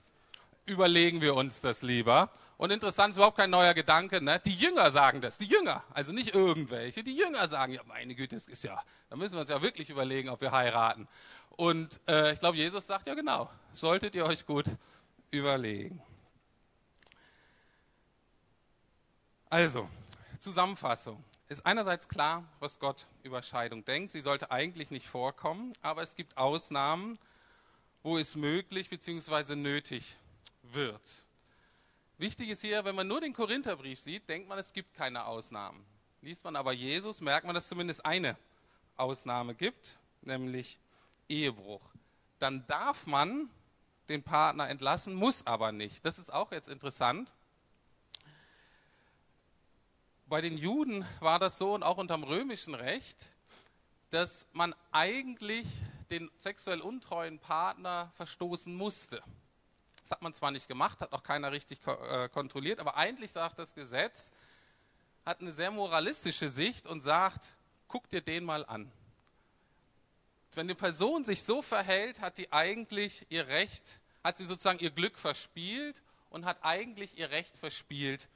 überlegen 0.65 1.21
wir 1.21 1.35
uns 1.35 1.61
das 1.61 1.81
lieber. 1.81 2.29
Und 2.57 2.71
interessant 2.71 3.11
ist 3.11 3.17
überhaupt 3.17 3.37
kein 3.37 3.49
neuer 3.49 3.73
Gedanke. 3.73 4.21
Ne? 4.21 4.39
Die 4.45 4.53
Jünger 4.53 4.91
sagen 4.91 5.21
das, 5.21 5.37
die 5.37 5.45
Jünger, 5.45 5.83
also 5.93 6.11
nicht 6.11 6.35
irgendwelche. 6.35 7.03
Die 7.03 7.15
Jünger 7.15 7.47
sagen, 7.47 7.73
ja, 7.73 7.81
meine 7.85 8.15
Güte, 8.15 8.35
das 8.35 8.47
ist 8.47 8.63
ja, 8.63 8.81
da 9.09 9.15
müssen 9.15 9.33
wir 9.33 9.41
uns 9.41 9.49
ja 9.49 9.61
wirklich 9.61 9.89
überlegen, 9.89 10.29
ob 10.29 10.39
wir 10.41 10.51
heiraten. 10.51 11.07
Und 11.55 11.99
äh, 12.07 12.33
ich 12.33 12.39
glaube, 12.39 12.57
Jesus 12.57 12.85
sagt 12.87 13.07
ja 13.07 13.15
genau, 13.15 13.49
solltet 13.73 14.15
ihr 14.15 14.25
euch 14.25 14.45
gut 14.45 14.65
überlegen. 15.31 16.01
Also, 19.49 19.89
Zusammenfassung 20.39 21.23
ist 21.49 21.65
einerseits 21.65 22.08
klar, 22.08 22.43
was 22.60 22.79
Gott 22.79 23.08
über 23.23 23.43
Scheidung 23.43 23.86
denkt. 23.86 24.12
Sie 24.12 24.21
sollte 24.21 24.51
eigentlich 24.51 24.91
nicht 24.91 25.08
vorkommen, 25.08 25.73
aber 25.82 26.01
es 26.01 26.15
gibt 26.15 26.38
Ausnahmen, 26.38 27.19
wo 28.01 28.17
es 28.17 28.36
möglich 28.36 28.89
bzw. 28.89 29.56
nötig 29.56 30.17
wird. 30.62 31.23
Wichtig 32.17 32.49
ist 32.49 32.62
hier, 32.62 32.86
wenn 32.86 32.95
man 32.95 33.08
nur 33.08 33.21
den 33.21 33.34
Korintherbrief 33.34 33.99
sieht, 33.99 34.29
denkt 34.29 34.47
man, 34.47 34.58
es 34.60 34.73
gibt 34.73 34.93
keine 34.93 35.25
Ausnahmen. 35.25 35.86
Liest 36.21 36.43
man 36.43 36.56
aber 36.56 36.71
Jesus, 36.71 37.21
merkt 37.21 37.45
man, 37.45 37.53
dass 37.53 37.63
es 37.63 37.69
zumindest 37.69 38.06
eine 38.06 38.38
Ausnahme 38.95 39.56
gibt, 39.56 39.97
nämlich 40.21 40.79
Ehebruch. 41.27 41.82
Dann 42.39 42.65
darf 42.67 43.08
man 43.08 43.49
den 44.10 44.23
Partner 44.23 44.69
entlassen, 44.69 45.13
muss 45.13 45.45
aber 45.45 45.71
nicht. 45.71 46.06
Das 46.06 46.19
ist 46.19 46.32
auch 46.32 46.51
jetzt 46.51 46.69
interessant 46.69 47.34
bei 50.27 50.41
den 50.41 50.57
Juden 50.57 51.05
war 51.19 51.39
das 51.39 51.57
so 51.57 51.73
und 51.73 51.83
auch 51.83 51.97
unter 51.97 52.15
dem 52.15 52.23
römischen 52.23 52.75
Recht, 52.75 53.17
dass 54.09 54.47
man 54.53 54.75
eigentlich 54.91 55.67
den 56.09 56.29
sexuell 56.38 56.81
untreuen 56.81 57.39
Partner 57.39 58.12
verstoßen 58.15 58.73
musste. 58.73 59.23
Das 60.01 60.12
hat 60.12 60.21
man 60.21 60.33
zwar 60.33 60.51
nicht 60.51 60.67
gemacht, 60.67 60.99
hat 60.99 61.13
auch 61.13 61.23
keiner 61.23 61.51
richtig 61.51 61.79
äh, 61.88 62.29
kontrolliert, 62.29 62.79
aber 62.79 62.97
eigentlich 62.97 63.31
sagt 63.31 63.57
das 63.57 63.73
Gesetz, 63.73 64.31
hat 65.25 65.41
eine 65.41 65.51
sehr 65.51 65.71
moralistische 65.71 66.49
Sicht 66.49 66.86
und 66.86 67.01
sagt, 67.01 67.53
guck 67.88 68.09
dir 68.09 68.21
den 68.21 68.43
mal 68.43 68.65
an. 68.65 68.91
Wenn 70.55 70.67
eine 70.67 70.75
Person 70.75 71.25
sich 71.25 71.43
so 71.43 71.62
verhält, 71.62 72.21
hat 72.21 72.38
die 72.38 72.51
eigentlich 72.51 73.25
ihr 73.29 73.47
Recht, 73.47 73.99
hat 74.23 74.38
sie 74.38 74.45
sozusagen 74.45 74.79
ihr 74.79 74.91
Glück 74.91 75.17
verspielt 75.17 76.01
und 76.29 76.45
hat 76.45 76.57
eigentlich 76.62 77.17
ihr 77.17 77.31
Recht 77.31 77.57
verspielt, 77.57 78.27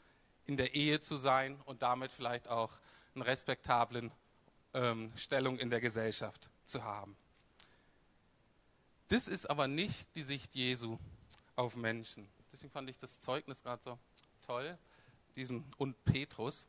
in 0.48 0.58
der 0.58 0.74
Ehe 0.74 1.00
zu 1.00 1.18
sein 1.18 1.62
und 1.66 1.82
damit 1.82 2.12
vielleicht 2.12 2.48
auch 2.48 2.72
eine 3.14 3.26
respektablen 3.26 4.12
ähm, 4.74 5.12
Stellung 5.16 5.60
in 5.60 5.70
der 5.70 5.82
Gesellschaft 5.82 6.50
zu 6.66 6.84
haben. 6.84 7.16
Das 9.10 9.28
ist 9.28 9.50
aber 9.50 9.68
nicht 9.68 10.08
die 10.16 10.24
Sicht 10.24 10.56
Jesu 10.56 10.98
auf 11.56 11.76
Menschen. 11.76 12.28
Deswegen 12.52 12.72
fand 12.72 12.90
ich 12.90 12.98
das 12.98 13.20
Zeugnis 13.20 13.62
gerade 13.62 13.82
so 13.84 14.00
toll, 14.46 14.78
diesem 15.36 15.64
und 15.78 16.04
Petrus. 16.06 16.68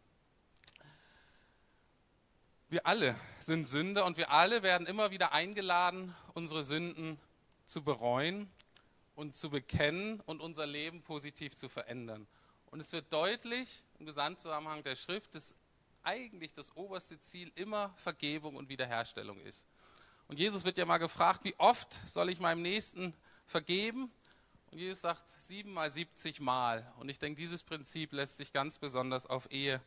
Wir 2.68 2.86
alle 2.86 3.16
sind 3.40 3.66
Sünder 3.66 4.04
und 4.04 4.16
wir 4.18 4.30
alle 4.30 4.62
werden 4.62 4.86
immer 4.86 5.10
wieder 5.10 5.32
eingeladen, 5.32 6.14
unsere 6.34 6.64
Sünden 6.64 7.18
zu 7.66 7.82
bereuen 7.82 8.50
und 9.14 9.36
zu 9.36 9.50
bekennen 9.50 10.20
und 10.20 10.40
unser 10.40 10.66
Leben 10.66 11.02
positiv 11.02 11.56
zu 11.56 11.68
verändern. 11.68 12.26
Und 12.70 12.80
es 12.80 12.92
wird 12.92 13.12
deutlich 13.12 13.82
im 13.98 14.06
Gesamtzusammenhang 14.06 14.82
der 14.82 14.96
Schrift, 14.96 15.34
dass 15.34 15.54
eigentlich 16.02 16.52
das 16.54 16.74
oberste 16.76 17.18
Ziel 17.18 17.50
immer 17.54 17.94
Vergebung 17.96 18.56
und 18.56 18.68
Wiederherstellung 18.68 19.40
ist. 19.40 19.64
Und 20.28 20.38
Jesus 20.38 20.64
wird 20.64 20.78
ja 20.78 20.84
mal 20.84 20.98
gefragt, 20.98 21.44
wie 21.44 21.54
oft 21.58 21.92
soll 22.06 22.30
ich 22.30 22.38
meinem 22.38 22.62
Nächsten 22.62 23.14
vergeben? 23.46 24.10
Und 24.70 24.78
Jesus 24.78 25.00
sagt 25.00 25.22
siebenmal, 25.40 25.90
siebzig 25.90 26.40
Mal. 26.40 26.92
Und 26.98 27.08
ich 27.08 27.18
denke, 27.18 27.40
dieses 27.40 27.62
Prinzip 27.62 28.12
lässt 28.12 28.36
sich 28.36 28.52
ganz 28.52 28.78
besonders 28.78 29.26
auf 29.26 29.50
Ehe 29.50 29.80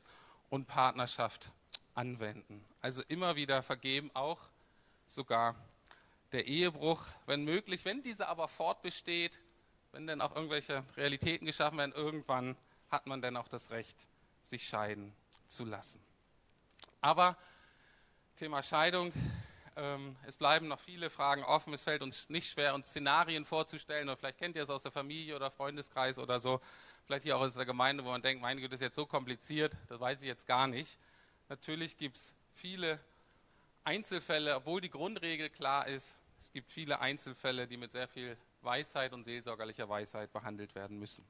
und 0.49 0.67
Partnerschaft 0.67 1.51
anwenden. 1.93 2.65
Also 2.81 3.03
immer 3.07 3.35
wieder 3.35 3.61
vergeben, 3.61 4.09
auch 4.15 4.39
sogar 5.05 5.55
der 6.31 6.47
Ehebruch, 6.47 7.03
wenn 7.27 7.43
möglich. 7.43 7.85
Wenn 7.85 8.01
dieser 8.01 8.27
aber 8.27 8.47
fortbesteht, 8.47 9.39
wenn 9.91 10.07
dann 10.07 10.21
auch 10.21 10.35
irgendwelche 10.35 10.83
Realitäten 10.97 11.45
geschaffen 11.45 11.77
werden, 11.77 11.93
irgendwann 11.93 12.55
hat 12.91 13.07
man 13.07 13.21
dann 13.21 13.37
auch 13.37 13.47
das 13.47 13.71
Recht, 13.71 13.95
sich 14.43 14.67
scheiden 14.67 15.13
zu 15.47 15.65
lassen. 15.65 15.99
Aber 16.99 17.37
Thema 18.35 18.61
Scheidung, 18.61 19.11
ähm, 19.75 20.15
es 20.27 20.35
bleiben 20.35 20.67
noch 20.67 20.79
viele 20.79 21.09
Fragen 21.09 21.43
offen. 21.43 21.73
Es 21.73 21.83
fällt 21.83 22.01
uns 22.01 22.29
nicht 22.29 22.51
schwer, 22.51 22.75
uns 22.75 22.89
Szenarien 22.89 23.45
vorzustellen. 23.45 24.09
Oder 24.09 24.17
vielleicht 24.17 24.37
kennt 24.37 24.55
ihr 24.55 24.63
es 24.63 24.69
aus 24.69 24.83
der 24.83 24.91
Familie 24.91 25.35
oder 25.35 25.49
Freundeskreis 25.49 26.19
oder 26.19 26.39
so. 26.39 26.59
Vielleicht 27.05 27.23
hier 27.23 27.37
auch 27.37 27.41
aus 27.41 27.53
der 27.53 27.65
Gemeinde, 27.65 28.03
wo 28.05 28.09
man 28.09 28.21
denkt, 28.21 28.41
meine 28.41 28.61
Güte, 28.61 28.71
das 28.71 28.81
ist 28.81 28.85
jetzt 28.85 28.95
so 28.95 29.05
kompliziert. 29.05 29.75
Das 29.87 29.99
weiß 29.99 30.21
ich 30.21 30.27
jetzt 30.27 30.47
gar 30.47 30.67
nicht. 30.67 30.99
Natürlich 31.49 31.97
gibt 31.97 32.17
es 32.17 32.33
viele 32.53 32.99
Einzelfälle, 33.83 34.55
obwohl 34.55 34.81
die 34.81 34.89
Grundregel 34.89 35.49
klar 35.49 35.87
ist. 35.87 36.15
Es 36.39 36.51
gibt 36.51 36.69
viele 36.69 36.99
Einzelfälle, 36.99 37.67
die 37.67 37.77
mit 37.77 37.91
sehr 37.91 38.07
viel 38.07 38.37
Weisheit 38.61 39.13
und 39.13 39.23
seelsorgerlicher 39.23 39.89
Weisheit 39.89 40.31
behandelt 40.31 40.75
werden 40.75 40.99
müssen. 40.99 41.25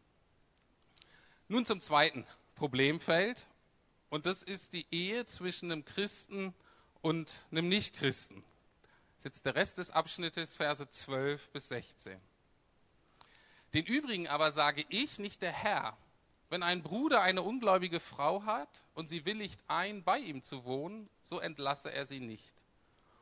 Nun 1.52 1.66
zum 1.66 1.82
zweiten 1.82 2.26
Problemfeld. 2.56 3.46
Und 4.10 4.26
das 4.26 4.42
ist 4.42 4.72
die 4.72 4.86
Ehe 4.90 5.26
zwischen 5.26 5.70
einem 5.70 5.84
Christen 5.84 6.54
und 7.02 7.46
einem 7.52 7.68
Nichtchristen. 7.68 8.38
Das 8.38 9.18
ist 9.18 9.26
jetzt 9.26 9.46
der 9.46 9.56
Rest 9.56 9.78
des 9.78 9.92
Abschnittes, 9.92 10.56
Verse 10.56 10.90
12 10.90 11.50
bis 11.50 11.68
16. 11.68 12.22
Den 13.74 13.86
übrigen 13.86 14.30
aber 14.30 14.54
sage 14.54 14.86
ich, 14.88 15.20
nicht 15.20 15.42
der 15.42 15.52
Herr, 15.52 15.98
wenn 16.50 16.64
ein 16.64 16.84
Bruder 16.84 17.22
eine 17.22 17.42
ungläubige 17.42 18.00
Frau 18.00 18.46
hat 18.46 18.86
und 18.94 19.10
sie 19.10 19.26
willigt 19.26 19.60
ein, 19.68 20.06
bei 20.06 20.20
ihm 20.20 20.44
zu 20.44 20.64
wohnen, 20.64 21.10
so 21.22 21.40
entlasse 21.40 21.92
er 21.92 22.06
sie 22.06 22.22
nicht. 22.22 22.54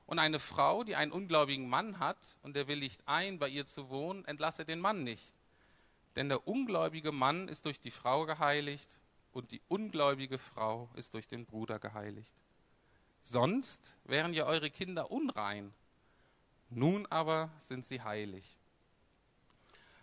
Und 0.06 0.20
eine 0.20 0.38
Frau, 0.38 0.84
die 0.84 0.96
einen 0.96 1.12
ungläubigen 1.12 1.68
Mann 1.68 1.98
hat 1.98 2.38
und 2.44 2.56
der 2.56 2.68
willigt 2.68 3.02
ein, 3.08 3.40
bei 3.40 3.50
ihr 3.50 3.66
zu 3.66 3.90
wohnen, 3.90 4.24
entlasse 4.26 4.66
den 4.66 4.82
Mann 4.82 5.04
nicht. 5.04 5.34
Denn 6.20 6.28
der 6.28 6.46
ungläubige 6.50 7.14
Mann 7.14 7.48
ist 7.48 7.64
durch 7.64 7.80
die 7.80 7.92
Frau 7.92 8.26
geheiligt 8.26 8.90
und 9.32 9.52
die 9.52 9.62
ungläubige 9.70 10.38
Frau 10.38 10.90
ist 10.96 11.14
durch 11.14 11.30
den 11.30 11.46
Bruder 11.46 11.80
geheiligt. 11.80 12.34
Sonst 13.22 13.96
wären 14.04 14.34
ja 14.34 14.46
eure 14.46 14.70
Kinder 14.70 15.12
unrein. 15.12 15.74
Nun 16.70 17.06
aber 17.06 17.50
sind 17.60 17.86
sie 17.86 18.02
heilig. 18.02 18.58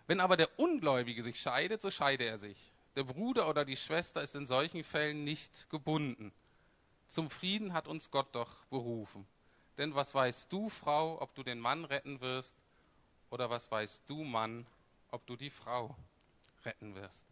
Wenn 0.07 0.19
aber 0.19 0.37
der 0.37 0.49
Ungläubige 0.57 1.21
sich 1.21 1.39
scheidet, 1.39 1.83
so 1.83 1.91
scheide 1.91 2.23
er 2.23 2.39
sich. 2.39 2.57
Der 2.95 3.03
Bruder 3.03 3.47
oder 3.47 3.63
die 3.63 3.77
Schwester 3.77 4.23
ist 4.23 4.33
in 4.33 4.47
solchen 4.47 4.83
Fällen 4.83 5.23
nicht 5.23 5.69
gebunden. 5.69 6.33
Zum 7.07 7.29
Frieden 7.29 7.73
hat 7.73 7.87
uns 7.87 8.09
Gott 8.09 8.33
doch 8.33 8.65
berufen. 8.71 9.27
Denn 9.77 9.93
was 9.93 10.15
weißt 10.15 10.51
du, 10.51 10.69
Frau, 10.69 11.21
ob 11.21 11.35
du 11.35 11.43
den 11.43 11.59
Mann 11.59 11.85
retten 11.85 12.21
wirst? 12.21 12.55
Oder 13.29 13.51
was 13.51 13.69
weißt 13.69 14.01
du, 14.07 14.23
Mann, 14.23 14.65
ob 15.11 15.23
du 15.27 15.35
die 15.35 15.51
Frau 15.51 15.95
retten 16.67 16.93
wirst? 16.95 17.23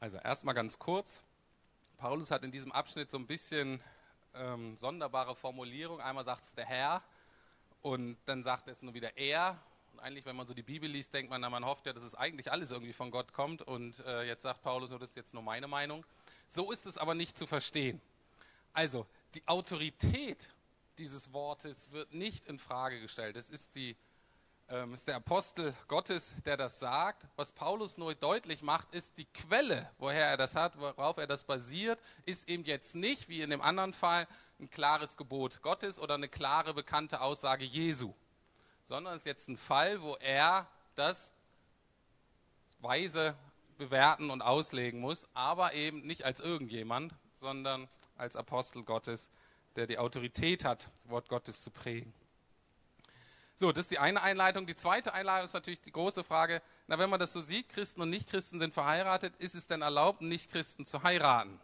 Also 0.00 0.18
erstmal 0.18 0.54
ganz 0.54 0.78
kurz. 0.78 1.22
Paulus 1.98 2.30
hat 2.30 2.44
in 2.44 2.52
diesem 2.52 2.72
Abschnitt 2.72 3.10
so 3.10 3.18
ein 3.18 3.26
bisschen 3.26 3.82
ähm, 4.34 4.76
sonderbare 4.76 5.34
Formulierung. 5.34 6.00
Einmal 6.00 6.24
sagt 6.24 6.44
es 6.44 6.54
der 6.54 6.66
Herr 6.66 7.02
und 7.82 8.16
dann 8.26 8.42
sagt 8.42 8.68
es 8.68 8.82
nur 8.82 8.94
wieder 8.94 9.16
er. 9.16 9.58
Und 9.92 10.00
eigentlich, 10.00 10.26
wenn 10.26 10.36
man 10.36 10.46
so 10.46 10.54
die 10.54 10.62
Bibel 10.62 10.90
liest, 10.90 11.14
denkt 11.14 11.30
man, 11.30 11.40
na, 11.40 11.50
man 11.50 11.64
hofft 11.64 11.86
ja, 11.86 11.92
dass 11.92 12.02
es 12.02 12.14
eigentlich 12.14 12.50
alles 12.52 12.70
irgendwie 12.70 12.92
von 12.92 13.10
Gott 13.10 13.32
kommt. 13.32 13.62
Und 13.62 14.00
äh, 14.00 14.24
jetzt 14.24 14.42
sagt 14.42 14.62
Paulus 14.62 14.90
das 14.90 15.02
ist 15.02 15.16
jetzt 15.16 15.34
nur 15.34 15.42
meine 15.42 15.68
Meinung. 15.68 16.04
So 16.48 16.70
ist 16.70 16.86
es 16.86 16.98
aber 16.98 17.14
nicht 17.14 17.38
zu 17.38 17.46
verstehen. 17.46 18.00
Also, 18.72 19.06
die 19.34 19.46
Autorität 19.46 20.50
dieses 20.98 21.32
Wortes 21.32 21.90
wird 21.90 22.12
nicht 22.12 22.46
in 22.46 22.58
Frage 22.58 23.00
gestellt. 23.00 23.36
Es 23.36 23.48
ist 23.48 23.74
die 23.74 23.96
ähm, 24.68 24.94
ist 24.94 25.06
der 25.06 25.16
Apostel 25.16 25.74
Gottes, 25.88 26.32
der 26.46 26.56
das 26.56 26.78
sagt. 26.78 27.26
Was 27.36 27.52
Paulus 27.52 27.98
nur 27.98 28.14
deutlich 28.14 28.62
macht, 28.62 28.94
ist 28.94 29.18
die 29.18 29.26
Quelle, 29.26 29.90
woher 29.98 30.26
er 30.26 30.36
das 30.38 30.54
hat, 30.54 30.78
worauf 30.78 31.18
er 31.18 31.26
das 31.26 31.44
basiert, 31.44 32.00
ist 32.24 32.48
eben 32.48 32.64
jetzt 32.64 32.94
nicht, 32.94 33.28
wie 33.28 33.42
in 33.42 33.50
dem 33.50 33.60
anderen 33.60 33.92
Fall, 33.92 34.26
ein 34.58 34.70
klares 34.70 35.16
Gebot 35.16 35.60
Gottes 35.62 35.98
oder 35.98 36.14
eine 36.14 36.28
klare, 36.28 36.72
bekannte 36.72 37.20
Aussage 37.20 37.64
Jesu, 37.64 38.14
sondern 38.84 39.14
es 39.14 39.22
ist 39.22 39.26
jetzt 39.26 39.48
ein 39.48 39.56
Fall, 39.56 40.00
wo 40.00 40.14
er 40.16 40.66
das 40.94 41.32
weise 42.78 43.36
bewerten 43.76 44.30
und 44.30 44.40
auslegen 44.40 45.00
muss, 45.00 45.28
aber 45.34 45.74
eben 45.74 46.06
nicht 46.06 46.24
als 46.24 46.40
irgendjemand, 46.40 47.14
sondern 47.34 47.88
als 48.16 48.36
Apostel 48.36 48.84
Gottes, 48.84 49.28
der 49.76 49.86
die 49.86 49.98
Autorität 49.98 50.64
hat, 50.64 50.88
Wort 51.04 51.28
Gottes 51.28 51.62
zu 51.62 51.70
prägen. 51.70 52.12
So, 53.56 53.70
das 53.70 53.84
ist 53.84 53.92
die 53.92 54.00
eine 54.00 54.20
Einleitung. 54.22 54.66
Die 54.66 54.74
zweite 54.74 55.14
Einleitung 55.14 55.44
ist 55.46 55.54
natürlich 55.54 55.80
die 55.80 55.92
große 55.92 56.24
Frage, 56.24 56.60
na, 56.88 56.98
wenn 56.98 57.08
man 57.08 57.20
das 57.20 57.32
so 57.32 57.40
sieht, 57.40 57.68
Christen 57.68 58.00
und 58.00 58.10
Nichtchristen 58.10 58.58
sind 58.58 58.74
verheiratet, 58.74 59.34
ist 59.38 59.54
es 59.54 59.68
denn 59.68 59.82
erlaubt, 59.82 60.22
Nichtchristen 60.22 60.86
zu 60.86 61.02
heiraten? 61.04 61.60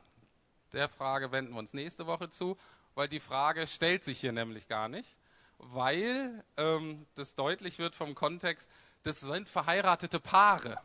Der 0.73 0.89
Frage 0.89 1.33
wenden 1.33 1.53
wir 1.53 1.59
uns 1.59 1.75
nächste 1.75 2.07
Woche 2.07 2.31
zu, 2.31 2.57
weil 2.95 3.09
die 3.09 3.19
Frage 3.19 3.67
stellt 3.67 4.05
sich 4.05 4.21
hier 4.21 4.31
nämlich 4.31 4.69
gar 4.69 4.89
nicht, 4.89 5.17
weil 5.59 6.45
ähm, 6.57 7.07
das 7.17 7.35
deutlich 7.35 7.79
wird 7.81 7.97
vom 7.97 8.15
Kontext, 8.15 8.71
das 9.03 9.21
sind 9.21 9.49
verheiratete 9.49 10.21
Paare. 10.21 10.81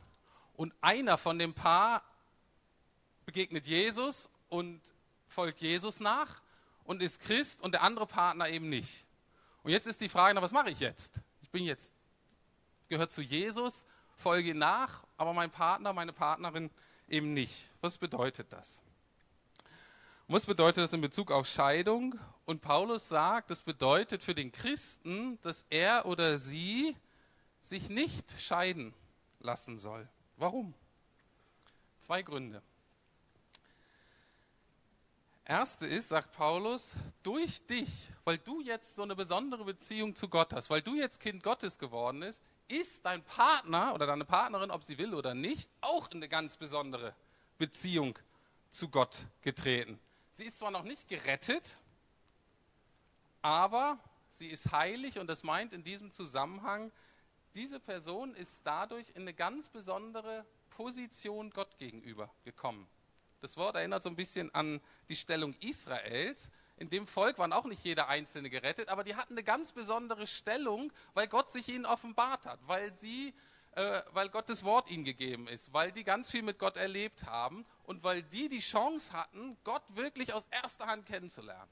Und 0.54 0.74
einer 0.82 1.20
von 1.20 1.38
dem 1.38 1.54
Paar 1.54 2.02
begegnet 3.26 3.68
Jesus 3.68 4.32
und 4.50 4.82
folgt 5.28 5.62
Jesus 5.62 6.00
nach 6.00 6.42
und 6.86 7.02
ist 7.02 7.20
Christ 7.20 7.62
und 7.62 7.74
der 7.74 7.84
andere 7.84 8.08
Partner 8.08 8.50
eben 8.50 8.70
nicht. 8.70 9.06
Und 9.64 9.72
jetzt 9.72 9.88
ist 9.88 10.00
die 10.00 10.10
Frage, 10.10 10.34
na, 10.34 10.42
was 10.42 10.52
mache 10.52 10.70
ich 10.70 10.80
jetzt? 10.80 11.20
Ich 11.42 11.50
bin 11.50 11.64
jetzt, 11.64 11.92
gehört 12.88 13.12
zu 13.12 13.22
Jesus, 13.22 13.84
folge 14.16 14.56
nach, 14.56 15.04
aber 15.18 15.34
mein 15.34 15.52
Partner, 15.52 15.92
meine 15.92 16.14
Partnerin 16.14 16.70
eben 17.10 17.34
nicht. 17.34 17.70
Was 17.82 17.98
bedeutet 17.98 18.52
das? 18.54 18.82
Und 20.28 20.36
was 20.36 20.46
bedeutet 20.46 20.84
das 20.84 20.94
in 20.94 21.02
Bezug 21.02 21.32
auf 21.32 21.48
Scheidung? 21.48 22.20
Und 22.46 22.62
Paulus 22.62 23.10
sagt, 23.10 23.52
das 23.52 23.62
bedeutet 23.62 24.24
für 24.24 24.34
den 24.34 24.52
Christen, 24.52 25.40
dass 25.42 25.66
er 25.70 26.06
oder 26.06 26.40
sie 26.40 26.96
sich 27.62 27.90
nicht 27.90 28.40
scheiden 28.40 28.94
lassen 29.40 29.78
soll. 29.78 30.08
Warum? 30.38 30.74
Zwei 32.00 32.22
Gründe. 32.22 32.62
Erste 35.48 35.86
ist, 35.86 36.08
sagt 36.08 36.32
Paulus, 36.32 36.96
durch 37.22 37.64
dich, 37.68 37.90
weil 38.24 38.40
du 38.40 38.62
jetzt 38.62 38.96
so 38.96 39.04
eine 39.04 39.16
besondere 39.16 39.64
Beziehung 39.64 40.16
zu 40.16 40.28
Gott 40.28 40.54
hast, 40.54 40.72
weil 40.72 40.82
du 40.82 40.96
jetzt 40.96 41.20
Kind 41.20 41.44
Gottes 41.44 41.78
geworden 41.78 42.22
bist, 42.22 42.42
ist 42.68 43.06
dein 43.06 43.24
Partner 43.24 43.94
oder 43.94 44.08
deine 44.08 44.26
Partnerin, 44.26 44.72
ob 44.72 44.84
sie 44.84 44.98
will 44.98 45.14
oder 45.14 45.36
nicht, 45.36 45.70
auch 45.82 46.10
in 46.10 46.18
eine 46.18 46.30
ganz 46.30 46.58
besondere 46.58 47.14
Beziehung 47.60 48.18
zu 48.72 48.90
Gott 48.90 49.28
getreten. 49.44 50.00
Sie 50.32 50.46
ist 50.46 50.58
zwar 50.58 50.72
noch 50.72 50.84
nicht 50.84 51.08
gerettet, 51.08 51.78
aber 53.44 54.00
sie 54.30 54.48
ist 54.48 54.72
heilig 54.72 55.20
und 55.20 55.28
das 55.28 55.44
meint 55.44 55.74
in 55.74 55.84
diesem 55.84 56.12
Zusammenhang, 56.12 56.92
diese 57.54 57.80
Person 57.80 58.34
ist 58.34 58.62
dadurch 58.64 59.12
in 59.12 59.22
eine 59.22 59.34
ganz 59.36 59.70
besondere 59.70 60.44
Position 60.72 61.52
Gott 61.52 61.78
gegenüber 61.78 62.32
gekommen. 62.44 62.88
Das 63.46 63.58
Wort 63.58 63.76
erinnert 63.76 64.02
so 64.02 64.10
ein 64.10 64.16
bisschen 64.16 64.54
an 64.56 64.82
die 65.08 65.16
Stellung 65.16 65.54
Israels. 65.60 66.50
In 66.78 66.90
dem 66.90 67.06
Volk 67.06 67.38
waren 67.38 67.54
auch 67.54 67.66
nicht 67.66 67.84
jeder 67.84 68.08
Einzelne 68.08 68.50
gerettet, 68.50 68.90
aber 68.90 69.04
die 69.04 69.16
hatten 69.16 69.34
eine 69.34 69.44
ganz 69.44 69.72
besondere 69.72 70.26
Stellung, 70.26 70.92
weil 71.14 71.28
Gott 71.28 71.52
sich 71.52 71.70
ihnen 71.70 71.86
offenbart 71.86 72.48
hat, 72.48 72.60
weil 72.66 72.98
sie 72.98 73.36
äh, 73.74 74.02
weil 74.14 74.30
Gottes 74.30 74.64
Wort 74.64 74.90
ihnen 74.90 75.04
gegeben 75.04 75.48
ist, 75.48 75.72
weil 75.74 75.92
die 75.92 76.04
ganz 76.04 76.32
viel 76.32 76.42
mit 76.42 76.58
Gott 76.58 76.76
erlebt 76.76 77.26
haben 77.26 77.68
und 77.84 78.04
weil 78.04 78.24
die 78.24 78.50
die 78.50 78.62
Chance 78.62 79.14
hatten, 79.14 79.56
Gott 79.64 79.84
wirklich 79.90 80.34
aus 80.34 80.48
erster 80.50 80.88
Hand 80.88 81.06
kennenzulernen. 81.06 81.70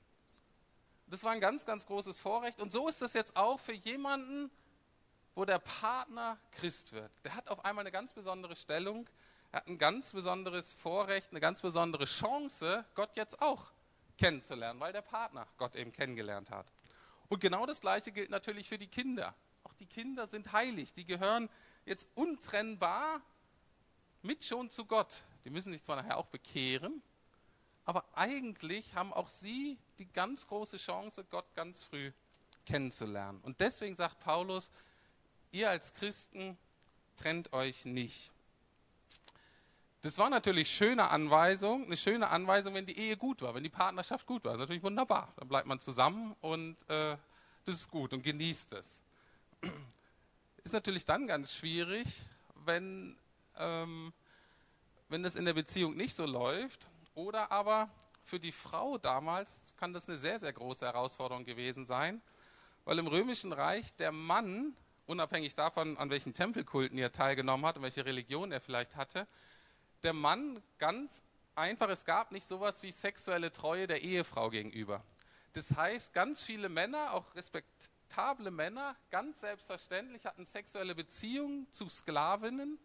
Das 1.08 1.24
war 1.24 1.32
ein 1.32 1.42
ganz, 1.42 1.66
ganz 1.66 1.88
großes 1.88 2.20
Vorrecht. 2.20 2.62
Und 2.62 2.72
so 2.72 2.88
ist 2.88 3.02
das 3.02 3.14
jetzt 3.14 3.36
auch 3.36 3.60
für 3.60 3.74
jemanden, 3.74 4.52
wo 5.34 5.44
der 5.44 5.58
Partner 5.58 6.38
Christ 6.52 6.94
wird. 6.94 7.12
Der 7.24 7.36
hat 7.36 7.48
auf 7.48 7.66
einmal 7.66 7.82
eine 7.82 7.92
ganz 7.92 8.14
besondere 8.14 8.56
Stellung, 8.56 9.10
er 9.54 9.58
hat 9.58 9.68
ein 9.68 9.78
ganz 9.78 10.14
besonderes 10.14 10.74
Vorrecht, 10.74 11.28
eine 11.30 11.40
ganz 11.40 11.62
besondere 11.62 12.06
Chance, 12.06 12.84
Gott 12.96 13.16
jetzt 13.16 13.40
auch 13.40 13.72
kennenzulernen, 14.18 14.80
weil 14.80 14.92
der 14.94 15.04
Partner 15.04 15.46
Gott 15.60 15.76
eben 15.76 15.92
kennengelernt 15.92 16.50
hat. 16.50 16.66
Und 17.30 17.40
genau 17.40 17.68
das 17.68 17.80
Gleiche 17.80 18.12
gilt 18.12 18.32
natürlich 18.32 18.68
für 18.68 18.80
die 18.80 18.88
Kinder. 18.88 19.36
Auch 19.64 19.74
die 19.76 19.86
Kinder 19.86 20.26
sind 20.26 20.54
heilig, 20.54 20.96
die 20.96 21.06
gehören 21.06 21.50
jetzt 21.86 22.08
untrennbar 22.16 23.22
mit 24.24 24.44
schon 24.44 24.72
zu 24.72 24.86
Gott. 24.86 25.22
Die 25.46 25.52
müssen 25.52 25.72
sich 25.72 25.84
zwar 25.84 25.98
nachher 25.98 26.18
auch 26.18 26.26
bekehren, 26.26 27.04
aber 27.86 28.06
eigentlich 28.16 28.96
haben 28.96 29.14
auch 29.14 29.28
sie 29.28 29.78
die 30.00 30.08
ganz 30.08 30.48
große 30.48 30.78
Chance, 30.78 31.26
Gott 31.30 31.46
ganz 31.54 31.84
früh 31.84 32.12
kennenzulernen. 32.66 33.40
Und 33.44 33.60
deswegen 33.60 33.96
sagt 33.96 34.20
Paulus, 34.20 34.72
ihr 35.52 35.70
als 35.70 35.94
Christen 35.94 36.58
trennt 37.18 37.54
euch 37.54 37.86
nicht. 37.86 38.33
Das 40.04 40.18
war 40.18 40.30
natürlich 40.30 40.70
schöne 40.70 41.10
Anweisung, 41.10 41.86
eine 41.86 41.96
schöne 41.96 42.28
Anweisung, 42.28 42.74
wenn 42.74 42.86
die 42.86 42.98
Ehe 42.98 43.16
gut 43.16 43.42
war, 43.42 43.56
wenn 43.56 43.64
die 43.64 43.70
Partnerschaft 43.70 44.28
gut 44.28 44.44
war. 44.44 44.52
Das 44.52 44.58
ist 44.58 44.64
natürlich 44.64 44.84
wunderbar. 44.84 45.32
Dann 45.38 45.48
bleibt 45.48 45.66
man 45.66 45.80
zusammen 45.80 46.36
und 46.42 46.76
äh, 46.90 47.16
das 47.64 47.76
ist 47.76 47.90
gut 47.90 48.12
und 48.12 48.22
genießt 48.22 48.74
es. 48.74 49.02
Ist 50.66 50.74
natürlich 50.74 51.06
dann 51.06 51.28
ganz 51.28 51.54
schwierig, 51.54 52.22
wenn, 52.66 53.18
ähm, 53.58 54.14
wenn 55.10 55.24
das 55.24 55.36
in 55.36 55.44
der 55.44 55.54
Beziehung 55.54 55.96
nicht 55.96 56.16
so 56.16 56.26
läuft. 56.26 56.88
Oder 57.16 57.52
aber 57.52 57.90
für 58.24 58.40
die 58.40 58.54
Frau 58.54 58.98
damals 58.98 59.62
kann 59.78 59.94
das 59.94 60.08
eine 60.08 60.18
sehr, 60.18 60.40
sehr 60.40 60.52
große 60.52 60.86
Herausforderung 60.86 61.46
gewesen 61.46 61.86
sein, 61.86 62.22
weil 62.84 63.00
im 63.00 63.08
Römischen 63.08 63.52
Reich 63.54 63.94
der 63.96 64.12
Mann, 64.12 64.74
unabhängig 65.06 65.56
davon, 65.56 65.98
an 65.98 66.10
welchen 66.10 66.34
Tempelkulten 66.34 66.98
er 66.98 67.12
teilgenommen 67.12 67.66
hat 67.66 67.78
und 67.78 67.84
welche 67.84 68.06
Religion 68.06 68.52
er 68.52 68.62
vielleicht 68.62 68.96
hatte, 68.98 69.28
der 70.04 70.14
Mann 70.14 70.62
ganz 70.80 71.24
einfach, 71.56 71.90
es 71.90 72.06
gab 72.06 72.32
nicht 72.32 72.48
sowas 72.48 72.84
wie 72.84 72.92
sexuelle 72.92 73.52
Treue 73.52 73.88
der 73.88 74.02
Ehefrau 74.02 74.50
gegenüber. 74.50 75.04
Das 75.54 75.76
heißt, 75.76 76.14
ganz 76.14 76.44
viele 76.44 76.68
Männer, 76.68 77.14
auch 77.14 77.34
respektable 77.36 78.52
Männer, 78.52 78.96
ganz 79.12 79.40
selbstverständlich 79.40 80.26
hatten 80.26 80.46
sexuelle 80.46 80.96
Beziehungen 80.96 81.68
zu 81.72 81.88
Sklavinnen 81.90 82.80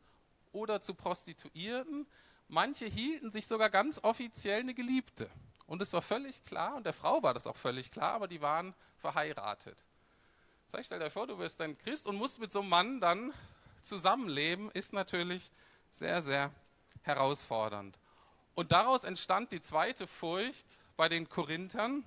oder 0.53 0.81
zu 0.81 0.95
Prostituierten. 0.95 2.07
Manche 2.47 2.87
hielten 2.87 3.31
sich 3.31 3.47
sogar 3.47 3.71
ganz 3.71 4.03
offiziell 4.03 4.61
eine 4.61 4.75
Geliebte. 4.75 5.29
Und 5.67 5.83
es 5.83 5.93
war 5.93 6.03
völlig 6.03 6.45
klar, 6.45 6.77
und 6.77 6.85
der 6.85 6.95
Frau 6.95 7.23
war 7.23 7.35
das 7.35 7.47
auch 7.47 7.57
völlig 7.57 7.91
klar, 7.91 8.13
aber 8.13 8.29
die 8.29 8.41
waren 8.41 8.75
verheiratet. 8.99 9.77
Das 10.71 10.87
stell 10.87 10.99
dir 10.99 11.11
vor, 11.11 11.27
du 11.27 11.39
wirst 11.39 11.61
ein 11.61 11.77
Christ 11.79 12.07
und 12.07 12.17
musst 12.17 12.39
mit 12.39 12.53
so 12.53 12.61
einem 12.61 12.69
Mann 12.69 13.01
dann 13.01 13.33
zusammenleben, 13.83 14.71
ist 14.73 14.93
natürlich 14.93 15.51
sehr, 15.91 16.23
sehr 16.23 16.53
herausfordernd. 17.03 17.99
Und 18.55 18.73
daraus 18.73 19.05
entstand 19.05 19.53
die 19.53 19.61
zweite 19.61 20.07
Furcht 20.07 20.67
bei 20.97 21.09
den 21.09 21.29
Korinthern. 21.29 22.05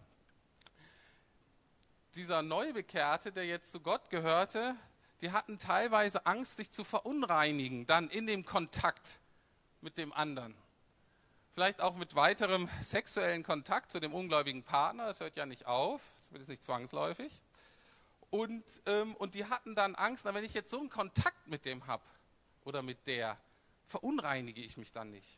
Dieser 2.15 2.41
Neubekehrte, 2.41 3.32
der 3.32 3.45
jetzt 3.45 3.71
zu 3.71 3.80
Gott 3.80 4.10
gehörte, 4.10 4.75
die 5.21 5.32
hatten 5.32 5.60
teilweise 5.60 6.25
Angst, 6.25 6.58
sich 6.58 6.71
zu 6.71 6.84
verunreinigen, 6.84 7.86
dann 7.88 8.10
in 8.10 8.27
dem 8.27 8.43
Kontakt 8.43 9.19
mit 9.80 9.97
dem 9.97 10.12
anderen. 10.12 10.56
Vielleicht 11.54 11.82
auch 11.82 11.95
mit 11.95 12.15
weiterem 12.15 12.69
sexuellen 12.82 13.43
Kontakt 13.43 13.91
zu 13.91 13.99
dem 13.99 14.13
ungläubigen 14.13 14.63
Partner, 14.63 15.08
das 15.08 15.19
hört 15.19 15.38
ja 15.38 15.45
nicht 15.45 15.67
auf, 15.67 16.01
wird 16.32 16.47
nicht 16.47 16.63
zwangsläufig. 16.63 17.32
Und, 18.30 18.63
ähm, 18.86 19.15
und 19.17 19.36
die 19.36 19.45
hatten 19.45 19.75
dann 19.75 19.95
Angst, 19.95 20.23
na, 20.25 20.34
wenn 20.34 20.45
ich 20.45 20.54
jetzt 20.54 20.69
so 20.69 20.80
einen 20.80 20.89
Kontakt 20.89 21.47
mit 21.47 21.65
dem 21.65 21.86
habe 21.88 22.04
oder 22.63 22.82
mit 22.82 23.06
der, 23.06 23.38
verunreinige 23.91 24.62
ich 24.62 24.77
mich 24.77 24.91
dann 24.91 25.12
nicht? 25.12 25.38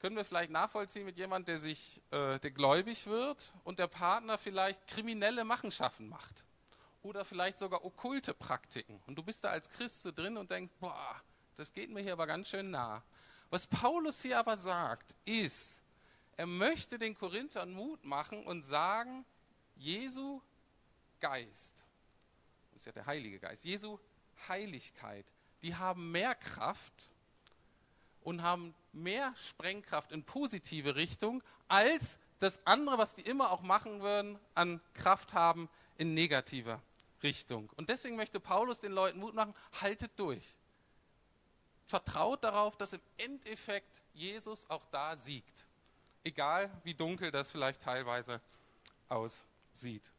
Können 0.00 0.16
wir 0.16 0.24
vielleicht 0.24 0.50
nachvollziehen 0.50 1.04
mit 1.04 1.18
jemandem, 1.18 1.54
der 1.54 1.58
sich, 1.58 2.00
äh, 2.10 2.38
der 2.38 2.50
gläubig 2.50 3.06
wird 3.06 3.52
und 3.64 3.78
der 3.78 3.86
Partner 3.86 4.38
vielleicht 4.38 4.86
kriminelle 4.86 5.44
Machenschaften 5.44 6.08
macht 6.08 6.44
oder 7.02 7.24
vielleicht 7.24 7.58
sogar 7.58 7.84
okkulte 7.84 8.34
Praktiken 8.34 9.00
und 9.06 9.16
du 9.16 9.22
bist 9.22 9.44
da 9.44 9.50
als 9.50 9.68
Christ 9.70 10.02
so 10.02 10.10
drin 10.10 10.36
und 10.38 10.50
denkst, 10.50 10.72
boah, 10.80 11.20
das 11.56 11.72
geht 11.72 11.90
mir 11.90 12.00
hier 12.00 12.14
aber 12.14 12.26
ganz 12.26 12.48
schön 12.48 12.70
nah. 12.70 13.02
Was 13.50 13.66
Paulus 13.66 14.22
hier 14.22 14.38
aber 14.38 14.56
sagt, 14.56 15.14
ist, 15.26 15.80
er 16.36 16.46
möchte 16.46 16.98
den 16.98 17.14
Korinthern 17.14 17.72
Mut 17.72 18.02
machen 18.04 18.44
und 18.44 18.62
sagen, 18.62 19.26
Jesu 19.76 20.40
Geist, 21.20 21.84
das 22.70 22.80
ist 22.80 22.86
ja 22.86 22.92
der 22.92 23.04
Heilige 23.04 23.38
Geist, 23.38 23.64
Jesu 23.64 23.98
Heiligkeit, 24.48 25.26
die 25.62 25.74
haben 25.74 26.10
mehr 26.10 26.34
Kraft 26.34 27.10
und 28.22 28.42
haben 28.42 28.74
mehr 28.92 29.34
Sprengkraft 29.48 30.12
in 30.12 30.24
positive 30.24 30.96
Richtung 30.96 31.42
als 31.68 32.18
das 32.38 32.64
andere, 32.66 32.98
was 32.98 33.14
die 33.14 33.22
immer 33.22 33.50
auch 33.50 33.62
machen 33.62 34.00
würden, 34.00 34.38
an 34.54 34.80
Kraft 34.94 35.34
haben 35.34 35.68
in 35.98 36.14
negativer 36.14 36.80
Richtung. 37.22 37.70
Und 37.76 37.88
deswegen 37.88 38.16
möchte 38.16 38.40
Paulus 38.40 38.80
den 38.80 38.92
Leuten 38.92 39.18
Mut 39.20 39.34
machen, 39.34 39.54
haltet 39.80 40.12
durch. 40.16 40.56
Vertraut 41.86 42.42
darauf, 42.44 42.76
dass 42.76 42.92
im 42.92 43.00
Endeffekt 43.18 44.02
Jesus 44.14 44.68
auch 44.70 44.86
da 44.86 45.16
siegt. 45.16 45.66
Egal 46.24 46.70
wie 46.84 46.94
dunkel 46.94 47.30
das 47.30 47.50
vielleicht 47.50 47.82
teilweise 47.82 48.40
aussieht. 49.08 50.10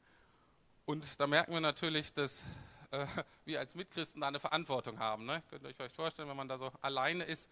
Und 0.85 1.19
da 1.19 1.27
merken 1.27 1.53
wir 1.53 1.61
natürlich, 1.61 2.13
dass 2.13 2.43
äh, 2.91 3.05
wir 3.45 3.59
als 3.59 3.75
Mitchristen 3.75 4.21
da 4.21 4.27
eine 4.27 4.39
Verantwortung 4.39 4.99
haben. 4.99 5.25
Ne? 5.25 5.41
Könnt 5.49 5.63
ihr 5.63 5.69
euch 5.69 5.75
vielleicht 5.75 5.95
vorstellen, 5.95 6.27
wenn 6.27 6.37
man 6.37 6.47
da 6.47 6.57
so 6.57 6.71
alleine 6.81 7.23
ist, 7.23 7.49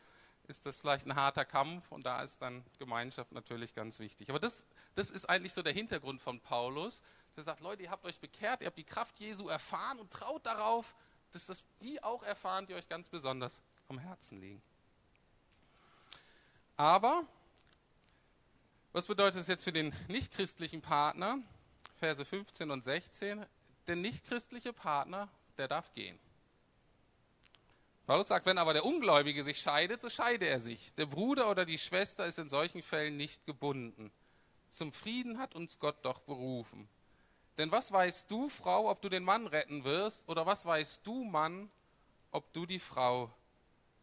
ist 0.49 0.65
das 0.65 0.81
vielleicht 0.81 1.05
ein 1.05 1.15
harter 1.15 1.45
Kampf 1.45 1.91
und 1.91 2.05
da 2.05 2.23
ist 2.23 2.41
dann 2.41 2.65
Gemeinschaft 2.79 3.31
natürlich 3.31 3.75
ganz 3.75 3.99
wichtig. 3.99 4.29
Aber 4.29 4.39
das, 4.39 4.65
das 4.95 5.11
ist 5.11 5.29
eigentlich 5.29 5.53
so 5.53 5.61
der 5.61 5.73
Hintergrund 5.73 6.21
von 6.21 6.39
Paulus. 6.39 7.01
Der 7.35 7.43
sagt, 7.43 7.61
Leute, 7.61 7.83
ihr 7.83 7.91
habt 7.91 8.03
euch 8.03 8.19
bekehrt, 8.19 8.61
ihr 8.61 8.67
habt 8.67 8.77
die 8.77 8.83
Kraft 8.83 9.19
Jesu 9.19 9.47
erfahren 9.47 9.99
und 9.99 10.11
traut 10.11 10.45
darauf, 10.45 10.95
dass 11.31 11.45
das 11.45 11.63
die 11.81 12.01
auch 12.03 12.23
erfahren, 12.23 12.65
die 12.65 12.73
euch 12.73 12.89
ganz 12.89 13.09
besonders 13.09 13.61
am 13.87 13.99
Herzen 13.99 14.41
liegen. 14.41 14.61
Aber 16.75 17.23
was 18.91 19.05
bedeutet 19.05 19.41
das 19.41 19.47
jetzt 19.47 19.63
für 19.63 19.71
den 19.71 19.93
nichtchristlichen 20.07 20.81
Partner? 20.81 21.37
Verse 21.99 22.25
15 22.25 22.71
und 22.71 22.83
16. 22.83 23.45
Der 23.85 23.95
nichtchristliche 23.95 24.73
Partner, 24.73 25.29
der 25.57 25.67
darf 25.67 25.93
gehen. 25.93 26.17
Paulus 28.09 28.29
sagt, 28.29 28.47
wenn 28.47 28.57
aber 28.57 28.73
der 28.73 28.85
Ungläubige 28.85 29.43
sich 29.43 29.59
scheidet, 29.59 30.01
so 30.01 30.09
scheide 30.09 30.47
er 30.47 30.59
sich. 30.59 30.91
Der 30.95 31.05
Bruder 31.05 31.47
oder 31.47 31.63
die 31.63 31.77
Schwester 31.77 32.25
ist 32.25 32.39
in 32.39 32.49
solchen 32.49 32.81
Fällen 32.81 33.17
nicht 33.17 33.45
gebunden. 33.45 34.11
Zum 34.71 34.93
Frieden 34.93 35.37
hat 35.37 35.53
uns 35.53 35.77
Gott 35.77 35.97
doch 36.01 36.17
berufen. 36.21 36.89
Denn 37.59 37.71
was 37.71 37.91
weißt 37.91 38.31
du, 38.31 38.49
Frau, 38.49 38.89
ob 38.89 39.03
du 39.03 39.09
den 39.09 39.23
Mann 39.23 39.45
retten 39.45 39.83
wirst, 39.83 40.27
oder 40.27 40.47
was 40.47 40.65
weißt 40.65 41.05
du, 41.05 41.23
Mann, 41.23 41.69
ob 42.31 42.51
du 42.51 42.65
die 42.65 42.79
Frau 42.79 43.31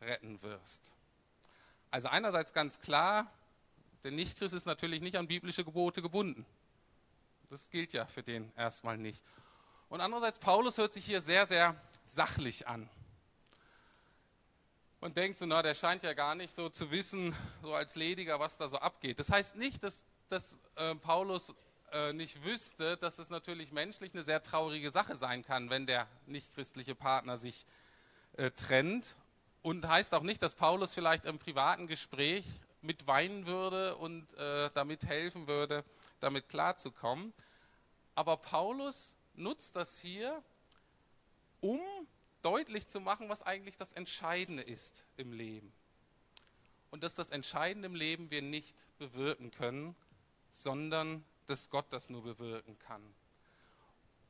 retten 0.01 0.41
wirst? 0.41 0.93
Also 1.91 2.07
einerseits 2.07 2.53
ganz 2.53 2.79
klar, 2.79 3.27
der 4.05 4.13
Nichtchrist 4.13 4.55
ist 4.55 4.67
natürlich 4.67 5.01
nicht 5.01 5.17
an 5.17 5.27
biblische 5.27 5.65
Gebote 5.65 6.01
gebunden. 6.01 6.47
Das 7.51 7.69
gilt 7.71 7.93
ja 7.93 8.07
für 8.07 8.23
den 8.23 8.53
erstmal 8.57 8.99
nicht. 8.99 9.25
Und 9.89 10.01
andererseits, 10.01 10.39
Paulus 10.39 10.79
hört 10.79 10.95
sich 10.95 11.05
hier 11.05 11.23
sehr, 11.23 11.49
sehr 11.49 11.75
sachlich 12.05 12.69
an 12.69 12.89
und 15.01 15.17
denkt 15.17 15.39
so, 15.39 15.47
na, 15.47 15.63
der 15.63 15.75
scheint 15.75 16.03
ja 16.03 16.15
gar 16.15 16.35
nicht 16.35 16.55
so 16.55 16.69
zu 16.69 16.91
wissen, 16.91 17.35
so 17.63 17.75
als 17.75 17.95
Lediger, 17.95 18.41
was 18.41 18.57
da 18.57 18.69
so 18.69 18.79
abgeht. 18.79 19.19
Das 19.19 19.31
heißt 19.31 19.57
nicht, 19.57 19.83
dass, 19.83 20.03
dass 20.29 20.57
äh, 20.77 20.95
Paulus 20.95 21.55
äh, 21.93 22.13
nicht 22.13 22.43
wüsste, 22.45 22.97
dass 22.97 23.19
es 23.19 23.31
natürlich 23.31 23.73
menschlich 23.73 24.13
eine 24.15 24.23
sehr 24.23 24.43
traurige 24.43 24.91
Sache 24.91 25.17
sein 25.17 25.45
kann, 25.45 25.71
wenn 25.71 25.87
der 25.87 26.09
nichtchristliche 26.27 26.95
Partner 26.95 27.39
sich 27.39 27.67
äh, 28.37 28.51
trennt. 28.51 29.17
Und 29.63 29.87
heißt 29.87 30.15
auch 30.15 30.23
nicht, 30.23 30.43
dass 30.43 30.55
Paulus 30.55 30.95
vielleicht 30.95 31.25
im 31.25 31.39
privaten 31.39 31.87
Gespräch 31.89 32.45
mit 32.83 33.07
weinen 33.07 33.47
würde 33.47 33.97
und 33.97 34.33
äh, 34.35 34.71
damit 34.75 35.05
helfen 35.07 35.49
würde, 35.49 35.85
damit 36.21 36.49
klarzukommen. 36.49 37.33
Aber 38.15 38.37
Paulus 38.37 39.13
nutzt 39.35 39.75
das 39.75 39.99
hier, 39.99 40.43
um 41.61 41.81
deutlich 42.47 42.87
zu 42.87 43.01
machen, 43.01 43.29
was 43.29 43.43
eigentlich 43.43 43.77
das 43.77 43.93
Entscheidende 43.93 44.63
ist 44.63 45.05
im 45.17 45.33
Leben. 45.33 45.73
Und 46.93 47.03
dass 47.03 47.17
das 47.17 47.31
Entscheidende 47.31 47.87
im 47.87 47.97
Leben 47.97 48.31
wir 48.31 48.41
nicht 48.41 48.87
bewirken 48.99 49.51
können, 49.51 49.97
sondern 50.53 51.25
dass 51.49 51.71
Gott 51.71 51.87
das 51.91 52.09
nur 52.09 52.23
bewirken 52.23 52.79
kann. 52.79 53.03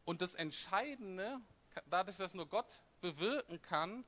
Und 0.07 0.23
das 0.23 0.35
Entscheidende, 0.35 1.43
dadurch, 1.91 2.17
dass 2.17 2.33
nur 2.33 2.47
Gott 2.47 2.83
bewirken 3.03 3.61
kann, 3.61 4.03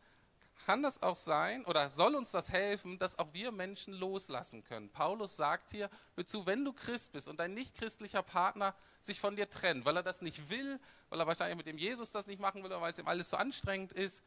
kann 0.68 0.82
das 0.82 1.02
auch 1.02 1.16
sein 1.16 1.64
oder 1.64 1.88
soll 1.88 2.14
uns 2.14 2.30
das 2.30 2.50
helfen, 2.50 2.98
dass 2.98 3.18
auch 3.18 3.32
wir 3.32 3.52
Menschen 3.52 3.94
loslassen 3.94 4.62
können. 4.64 4.90
Paulus 4.90 5.34
sagt 5.34 5.70
hier, 5.70 5.88
hör 6.14 6.26
zu, 6.26 6.44
wenn 6.44 6.62
du 6.62 6.74
Christ 6.74 7.10
bist 7.10 7.26
und 7.26 7.40
dein 7.40 7.54
nichtchristlicher 7.54 8.22
Partner 8.22 8.74
sich 9.00 9.18
von 9.18 9.34
dir 9.34 9.48
trennt, 9.48 9.86
weil 9.86 9.96
er 9.96 10.02
das 10.02 10.20
nicht 10.20 10.50
will, 10.50 10.78
weil 11.08 11.20
er 11.20 11.26
wahrscheinlich 11.26 11.56
mit 11.56 11.66
dem 11.66 11.78
Jesus 11.78 12.12
das 12.12 12.26
nicht 12.26 12.38
machen 12.38 12.62
will 12.62 12.70
oder 12.70 12.82
weil 12.82 12.92
es 12.92 12.98
ihm 12.98 13.08
alles 13.08 13.30
so 13.30 13.38
anstrengend 13.38 13.92
ist, 13.92 14.22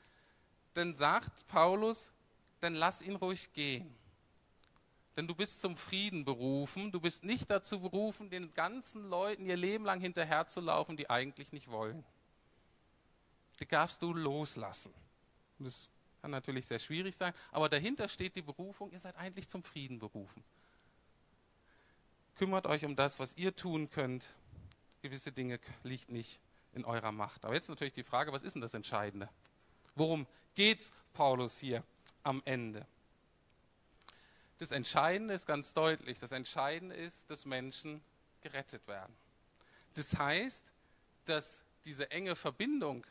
dann 0.74 0.96
sagt 0.96 1.46
Paulus, 1.46 2.12
dann 2.60 2.74
lass 2.74 3.04
ihn 3.04 3.18
ruhig 3.18 3.54
gehen. 3.54 3.96
Denn 5.16 5.28
du 5.28 5.36
bist 5.36 5.62
zum 5.62 5.78
Frieden 5.78 6.26
berufen. 6.26 6.92
Du 6.92 7.00
bist 7.00 7.24
nicht 7.24 7.52
dazu 7.52 7.82
berufen, 7.82 8.32
den 8.32 8.52
ganzen 8.56 9.08
Leuten 9.12 9.46
ihr 9.46 9.58
Leben 9.58 9.86
lang 9.86 10.00
hinterherzulaufen, 10.00 10.98
die 10.98 11.08
eigentlich 11.08 11.52
nicht 11.52 11.70
wollen. 11.70 12.04
Die 13.60 13.68
darfst 13.68 14.02
du 14.02 14.12
loslassen. 14.12 14.92
Das 15.60 15.92
kann 16.22 16.32
natürlich 16.32 16.68
sehr 16.68 16.80
schwierig 16.80 17.16
sein, 17.16 17.34
aber 17.52 17.68
dahinter 17.68 18.08
steht 18.08 18.36
die 18.36 18.42
Berufung, 18.42 18.92
ihr 18.92 19.00
seid 19.00 19.16
eigentlich 19.16 19.50
zum 19.50 19.64
Frieden 19.64 20.00
berufen. 20.00 20.44
Kümmert 22.36 22.68
euch 22.68 22.86
um 22.86 22.96
das, 22.96 23.20
was 23.20 23.36
ihr 23.38 23.56
tun 23.56 23.90
könnt. 23.90 24.28
Gewisse 25.02 25.32
Dinge 25.32 25.60
liegt 25.84 26.10
nicht 26.10 26.40
in 26.74 26.86
eurer 26.86 27.12
Macht. 27.12 27.44
Aber 27.44 27.54
jetzt 27.54 27.70
natürlich 27.70 27.94
die 27.94 28.04
Frage, 28.04 28.32
was 28.32 28.44
ist 28.44 28.54
denn 28.54 28.62
das 28.62 28.74
Entscheidende? 28.74 29.30
Worum 29.96 30.28
geht 30.56 30.92
Paulus 31.14 31.58
hier 31.58 31.84
am 32.24 32.42
Ende? 32.46 32.86
Das 34.60 34.72
Entscheidende 34.72 35.34
ist 35.34 35.48
ganz 35.48 35.74
deutlich, 35.74 36.20
das 36.20 36.32
Entscheidende 36.32 36.96
ist, 36.96 37.30
dass 37.30 37.46
Menschen 37.46 38.02
gerettet 38.42 38.88
werden. 38.88 39.16
Das 39.96 40.16
heißt, 40.18 40.64
dass 41.26 41.64
diese 41.84 42.12
enge 42.12 42.36
Verbindung, 42.36 43.06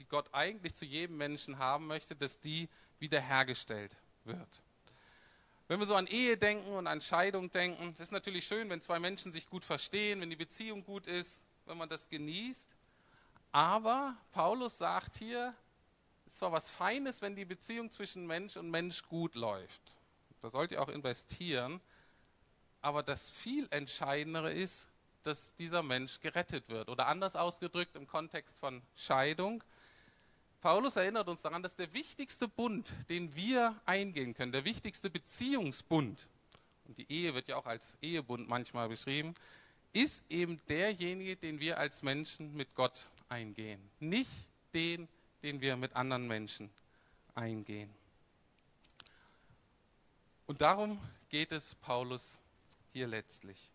die 0.00 0.06
Gott 0.06 0.32
eigentlich 0.32 0.74
zu 0.74 0.84
jedem 0.84 1.18
Menschen 1.18 1.58
haben 1.58 1.86
möchte, 1.86 2.16
dass 2.16 2.40
die 2.40 2.68
wiederhergestellt 2.98 3.94
wird. 4.24 4.62
Wenn 5.68 5.78
wir 5.78 5.86
so 5.86 5.94
an 5.94 6.06
Ehe 6.08 6.36
denken 6.36 6.72
und 6.72 6.86
an 6.86 7.00
Scheidung 7.00 7.50
denken, 7.50 7.92
das 7.92 8.08
ist 8.08 8.10
natürlich 8.10 8.46
schön, 8.46 8.68
wenn 8.70 8.80
zwei 8.80 8.98
Menschen 8.98 9.30
sich 9.30 9.46
gut 9.46 9.64
verstehen, 9.64 10.20
wenn 10.20 10.30
die 10.30 10.36
Beziehung 10.36 10.82
gut 10.82 11.06
ist, 11.06 11.42
wenn 11.66 11.78
man 11.78 11.88
das 11.88 12.08
genießt. 12.08 12.66
Aber 13.52 14.16
Paulus 14.32 14.78
sagt 14.78 15.16
hier, 15.16 15.54
es 16.26 16.32
ist 16.32 16.38
zwar 16.38 16.52
was 16.52 16.70
Feines, 16.70 17.22
wenn 17.22 17.36
die 17.36 17.44
Beziehung 17.44 17.90
zwischen 17.90 18.26
Mensch 18.26 18.56
und 18.56 18.70
Mensch 18.70 19.02
gut 19.02 19.34
läuft. 19.34 19.82
Da 20.40 20.50
sollt 20.50 20.72
ihr 20.72 20.82
auch 20.82 20.88
investieren. 20.88 21.80
Aber 22.80 23.02
das 23.02 23.30
viel 23.30 23.68
Entscheidendere 23.70 24.52
ist, 24.52 24.88
dass 25.22 25.54
dieser 25.56 25.82
Mensch 25.82 26.20
gerettet 26.20 26.68
wird. 26.68 26.88
Oder 26.88 27.06
anders 27.06 27.36
ausgedrückt 27.36 27.94
im 27.96 28.06
Kontext 28.06 28.58
von 28.58 28.82
Scheidung. 28.96 29.62
Paulus 30.60 30.96
erinnert 30.96 31.28
uns 31.28 31.42
daran, 31.42 31.62
dass 31.62 31.74
der 31.74 31.92
wichtigste 31.94 32.46
Bund, 32.46 32.92
den 33.08 33.34
wir 33.34 33.74
eingehen 33.86 34.34
können, 34.34 34.52
der 34.52 34.64
wichtigste 34.64 35.08
Beziehungsbund, 35.08 36.26
und 36.86 36.98
die 36.98 37.10
Ehe 37.10 37.34
wird 37.34 37.48
ja 37.48 37.56
auch 37.56 37.66
als 37.66 37.94
Ehebund 38.02 38.48
manchmal 38.48 38.88
beschrieben, 38.88 39.34
ist 39.92 40.24
eben 40.28 40.60
derjenige, 40.68 41.36
den 41.36 41.60
wir 41.60 41.78
als 41.78 42.02
Menschen 42.02 42.54
mit 42.54 42.74
Gott 42.74 43.08
eingehen. 43.28 43.80
Nicht 44.00 44.30
den, 44.74 45.08
den 45.42 45.60
wir 45.60 45.76
mit 45.76 45.96
anderen 45.96 46.26
Menschen 46.26 46.70
eingehen. 47.34 47.90
Und 50.46 50.60
darum 50.60 51.00
geht 51.28 51.52
es 51.52 51.74
Paulus 51.76 52.36
hier 52.92 53.06
letztlich. 53.06 53.70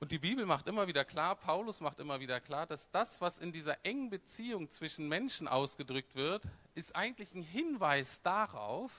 Und 0.00 0.12
die 0.12 0.18
Bibel 0.18 0.46
macht 0.46 0.66
immer 0.66 0.86
wieder 0.86 1.04
klar, 1.04 1.36
Paulus 1.36 1.80
macht 1.80 1.98
immer 1.98 2.20
wieder 2.20 2.40
klar, 2.40 2.66
dass 2.66 2.90
das, 2.90 3.20
was 3.20 3.38
in 3.38 3.52
dieser 3.52 3.84
engen 3.84 4.08
Beziehung 4.08 4.70
zwischen 4.70 5.08
Menschen 5.08 5.46
ausgedrückt 5.46 6.14
wird, 6.14 6.42
ist 6.74 6.96
eigentlich 6.96 7.34
ein 7.34 7.42
Hinweis 7.42 8.22
darauf, 8.22 8.90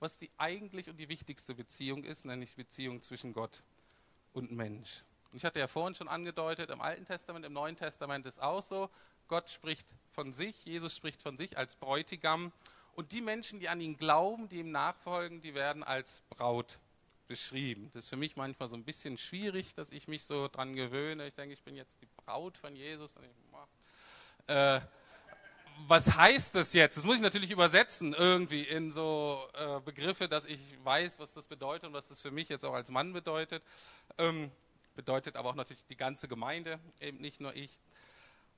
was 0.00 0.16
die 0.16 0.30
eigentlich 0.38 0.88
und 0.88 0.96
die 0.96 1.10
wichtigste 1.10 1.54
Beziehung 1.54 2.04
ist, 2.04 2.24
nämlich 2.24 2.56
Beziehung 2.56 3.02
zwischen 3.02 3.34
Gott 3.34 3.62
und 4.32 4.50
Mensch. 4.50 5.04
Ich 5.34 5.44
hatte 5.44 5.58
ja 5.58 5.68
vorhin 5.68 5.94
schon 5.94 6.08
angedeutet, 6.08 6.70
im 6.70 6.80
Alten 6.80 7.04
Testament, 7.04 7.44
im 7.44 7.52
Neuen 7.52 7.76
Testament 7.76 8.24
ist 8.24 8.40
auch 8.40 8.62
so, 8.62 8.88
Gott 9.28 9.50
spricht 9.50 9.86
von 10.12 10.32
sich, 10.32 10.64
Jesus 10.64 10.96
spricht 10.96 11.22
von 11.22 11.36
sich 11.36 11.58
als 11.58 11.76
Bräutigam 11.76 12.50
und 12.94 13.12
die 13.12 13.20
Menschen, 13.20 13.60
die 13.60 13.68
an 13.68 13.82
ihn 13.82 13.98
glauben, 13.98 14.48
die 14.48 14.60
ihm 14.60 14.70
nachfolgen, 14.70 15.42
die 15.42 15.54
werden 15.54 15.82
als 15.82 16.22
Braut 16.30 16.78
beschrieben. 17.32 17.88
Das 17.94 18.04
ist 18.04 18.10
für 18.10 18.18
mich 18.18 18.36
manchmal 18.36 18.68
so 18.68 18.76
ein 18.76 18.84
bisschen 18.84 19.16
schwierig, 19.16 19.74
dass 19.74 19.90
ich 19.90 20.06
mich 20.06 20.24
so 20.24 20.48
dran 20.48 20.74
gewöhne. 20.76 21.26
Ich 21.28 21.32
denke, 21.32 21.54
ich 21.54 21.62
bin 21.62 21.74
jetzt 21.74 21.96
die 22.02 22.08
Braut 22.18 22.58
von 22.58 22.76
Jesus. 22.76 23.14
Äh, 24.48 24.80
was 25.86 26.14
heißt 26.14 26.54
das 26.54 26.74
jetzt? 26.74 26.98
Das 26.98 27.04
muss 27.04 27.16
ich 27.16 27.22
natürlich 27.22 27.50
übersetzen 27.50 28.12
irgendwie 28.12 28.64
in 28.64 28.92
so 28.92 29.48
äh, 29.54 29.80
Begriffe, 29.80 30.28
dass 30.28 30.44
ich 30.44 30.60
weiß, 30.84 31.20
was 31.20 31.32
das 31.32 31.46
bedeutet 31.46 31.86
und 31.86 31.94
was 31.94 32.06
das 32.06 32.20
für 32.20 32.30
mich 32.30 32.50
jetzt 32.50 32.66
auch 32.66 32.74
als 32.74 32.90
Mann 32.90 33.14
bedeutet. 33.14 33.62
Ähm, 34.18 34.50
bedeutet 34.94 35.36
aber 35.36 35.48
auch 35.48 35.54
natürlich 35.54 35.86
die 35.86 35.96
ganze 35.96 36.28
Gemeinde, 36.28 36.78
eben 37.00 37.16
nicht 37.16 37.40
nur 37.40 37.56
ich. 37.56 37.78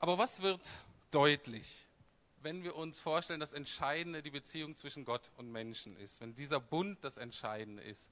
Aber 0.00 0.18
was 0.18 0.42
wird 0.42 0.68
deutlich, 1.12 1.86
wenn 2.42 2.64
wir 2.64 2.74
uns 2.74 2.98
vorstellen, 2.98 3.38
dass 3.38 3.52
Entscheidende 3.52 4.20
die 4.20 4.32
Beziehung 4.32 4.74
zwischen 4.74 5.04
Gott 5.04 5.30
und 5.36 5.52
Menschen 5.52 5.96
ist, 5.96 6.20
wenn 6.20 6.34
dieser 6.34 6.58
Bund 6.58 7.04
das 7.04 7.18
Entscheidende 7.18 7.84
ist, 7.84 8.10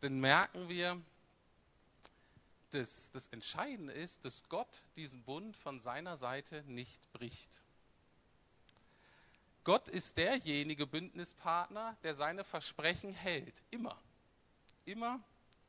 dann 0.00 0.20
merken 0.20 0.68
wir, 0.68 1.00
dass 2.70 3.10
das 3.12 3.26
Entscheidende 3.28 3.92
ist, 3.92 4.24
dass 4.24 4.48
Gott 4.48 4.82
diesen 4.96 5.22
Bund 5.22 5.56
von 5.56 5.80
seiner 5.80 6.16
Seite 6.16 6.62
nicht 6.66 7.12
bricht. 7.12 7.50
Gott 9.64 9.88
ist 9.88 10.16
derjenige 10.16 10.86
Bündnispartner, 10.86 11.96
der 12.02 12.14
seine 12.14 12.44
Versprechen 12.44 13.12
hält. 13.12 13.62
Immer. 13.70 13.98
Immer 14.84 15.20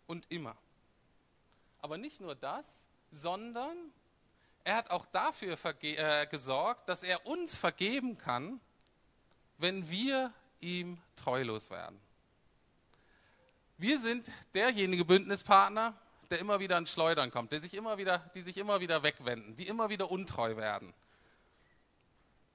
und 0.08 0.26
immer. 0.30 0.56
Aber 1.82 1.98
nicht 1.98 2.22
nur 2.22 2.36
das, 2.36 2.82
sondern 3.12 3.78
er 4.64 4.76
hat 4.76 4.92
auch 4.92 5.06
dafür 5.08 5.58
äh, 5.82 6.28
gesorgt, 6.28 6.88
dass 6.88 7.04
er 7.04 7.26
uns 7.26 7.58
vergeben 7.58 8.18
kann, 8.18 8.60
wenn 9.58 9.90
wir 9.90 10.34
ihm 10.62 11.02
treulos 11.16 11.70
werden. 11.70 12.00
Wir 13.80 13.98
sind 13.98 14.30
derjenige 14.54 15.06
Bündnispartner, 15.06 15.98
der 16.30 16.40
immer 16.40 16.60
wieder 16.60 16.78
ins 16.78 16.92
Schleudern 16.92 17.32
kommt, 17.32 17.54
der 17.54 17.62
sich 17.62 17.74
immer 17.74 17.98
wieder, 17.98 18.30
die 18.36 18.42
sich 18.42 18.58
immer 18.58 18.82
wieder 18.82 19.04
wegwenden, 19.04 19.56
die 19.56 19.68
immer 19.70 19.90
wieder 19.90 20.12
untreu 20.12 20.58
werden. 20.58 20.94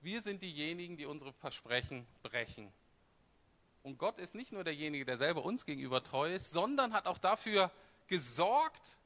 Wir 0.02 0.20
sind 0.20 0.42
diejenigen, 0.42 0.98
die 0.98 1.06
unsere 1.06 1.32
Versprechen 1.32 2.06
brechen. 2.22 2.70
Und 3.82 3.96
Gott 3.96 4.18
ist 4.18 4.34
nicht 4.34 4.52
nur 4.52 4.64
derjenige, 4.64 5.06
der 5.06 5.16
selber 5.16 5.46
uns 5.46 5.64
gegenüber 5.64 6.02
treu 6.02 6.30
ist, 6.30 6.50
sondern 6.50 6.92
hat 6.92 7.06
auch 7.06 7.16
dafür 7.16 7.70
gesorgt, 8.06 8.98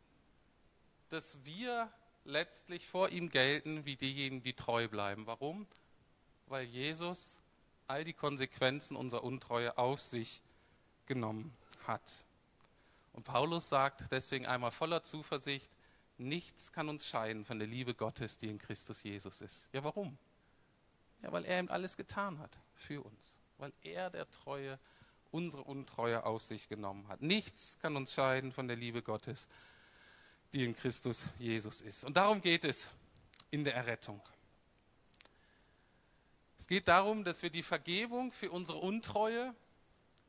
dass 1.11 1.39
wir 1.45 1.89
letztlich 2.25 2.89
vor 2.89 3.11
ihm 3.11 3.29
gelten 3.29 3.85
wie 3.85 3.95
diejenigen, 3.95 4.43
die 4.43 4.55
treu 4.55 4.89
bleiben. 4.89 5.29
Warum? 5.29 5.69
Weil 6.49 6.65
Jesus 6.65 7.39
all 7.87 8.03
die 8.03 8.13
Konsequenzen 8.13 8.97
unserer 8.97 9.23
Untreue 9.23 9.79
auf 9.79 10.01
sich 10.01 10.43
genommen 11.07 11.57
hat. 11.89 12.25
Und 13.13 13.25
Paulus 13.25 13.69
sagt 13.69 14.13
deswegen 14.13 14.47
einmal 14.47 14.71
voller 14.71 15.03
Zuversicht, 15.03 15.69
nichts 16.19 16.73
kann 16.73 16.89
uns 16.89 17.07
scheiden 17.07 17.45
von 17.45 17.59
der 17.59 17.67
Liebe 17.67 17.95
Gottes, 17.95 18.39
die 18.39 18.49
in 18.49 18.59
Christus 18.59 19.03
Jesus 19.03 19.41
ist. 19.41 19.67
Ja, 19.73 19.83
warum? 19.83 20.17
Ja, 21.23 21.33
weil 21.33 21.45
er 21.45 21.59
ihm 21.59 21.69
alles 21.69 21.97
getan 21.97 22.39
hat 22.39 22.57
für 22.75 23.03
uns. 23.03 23.37
Weil 23.57 23.73
er 23.83 24.11
der 24.11 24.31
Treue 24.31 24.79
unsere 25.31 25.65
Untreue 25.65 26.25
auf 26.25 26.43
sich 26.43 26.69
genommen 26.69 27.09
hat. 27.09 27.21
Nichts 27.21 27.77
kann 27.81 27.97
uns 27.97 28.13
scheiden 28.13 28.53
von 28.53 28.69
der 28.69 28.77
Liebe 28.77 29.03
Gottes, 29.03 29.49
die 30.53 30.65
in 30.65 30.75
Christus 30.75 31.27
Jesus 31.39 31.81
ist. 31.81 32.05
Und 32.05 32.17
darum 32.17 32.41
geht 32.41 32.65
es 32.65 32.89
in 33.51 33.65
der 33.65 33.75
Errettung. 33.75 34.21
Es 36.57 36.67
geht 36.67 36.89
darum, 36.89 37.25
dass 37.25 37.43
wir 37.43 37.51
die 37.51 37.63
Vergebung 37.63 38.33
für 38.33 38.51
unsere 38.51 38.79
Untreue 38.79 39.55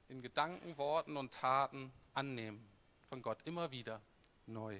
in 0.09 0.21
Gedanken, 0.21 0.77
Worten 0.77 1.17
und 1.17 1.33
Taten 1.33 1.91
annehmen 2.13 2.63
von 3.09 3.21
Gott 3.21 3.39
immer 3.45 3.71
wieder 3.71 4.01
neu. 4.45 4.79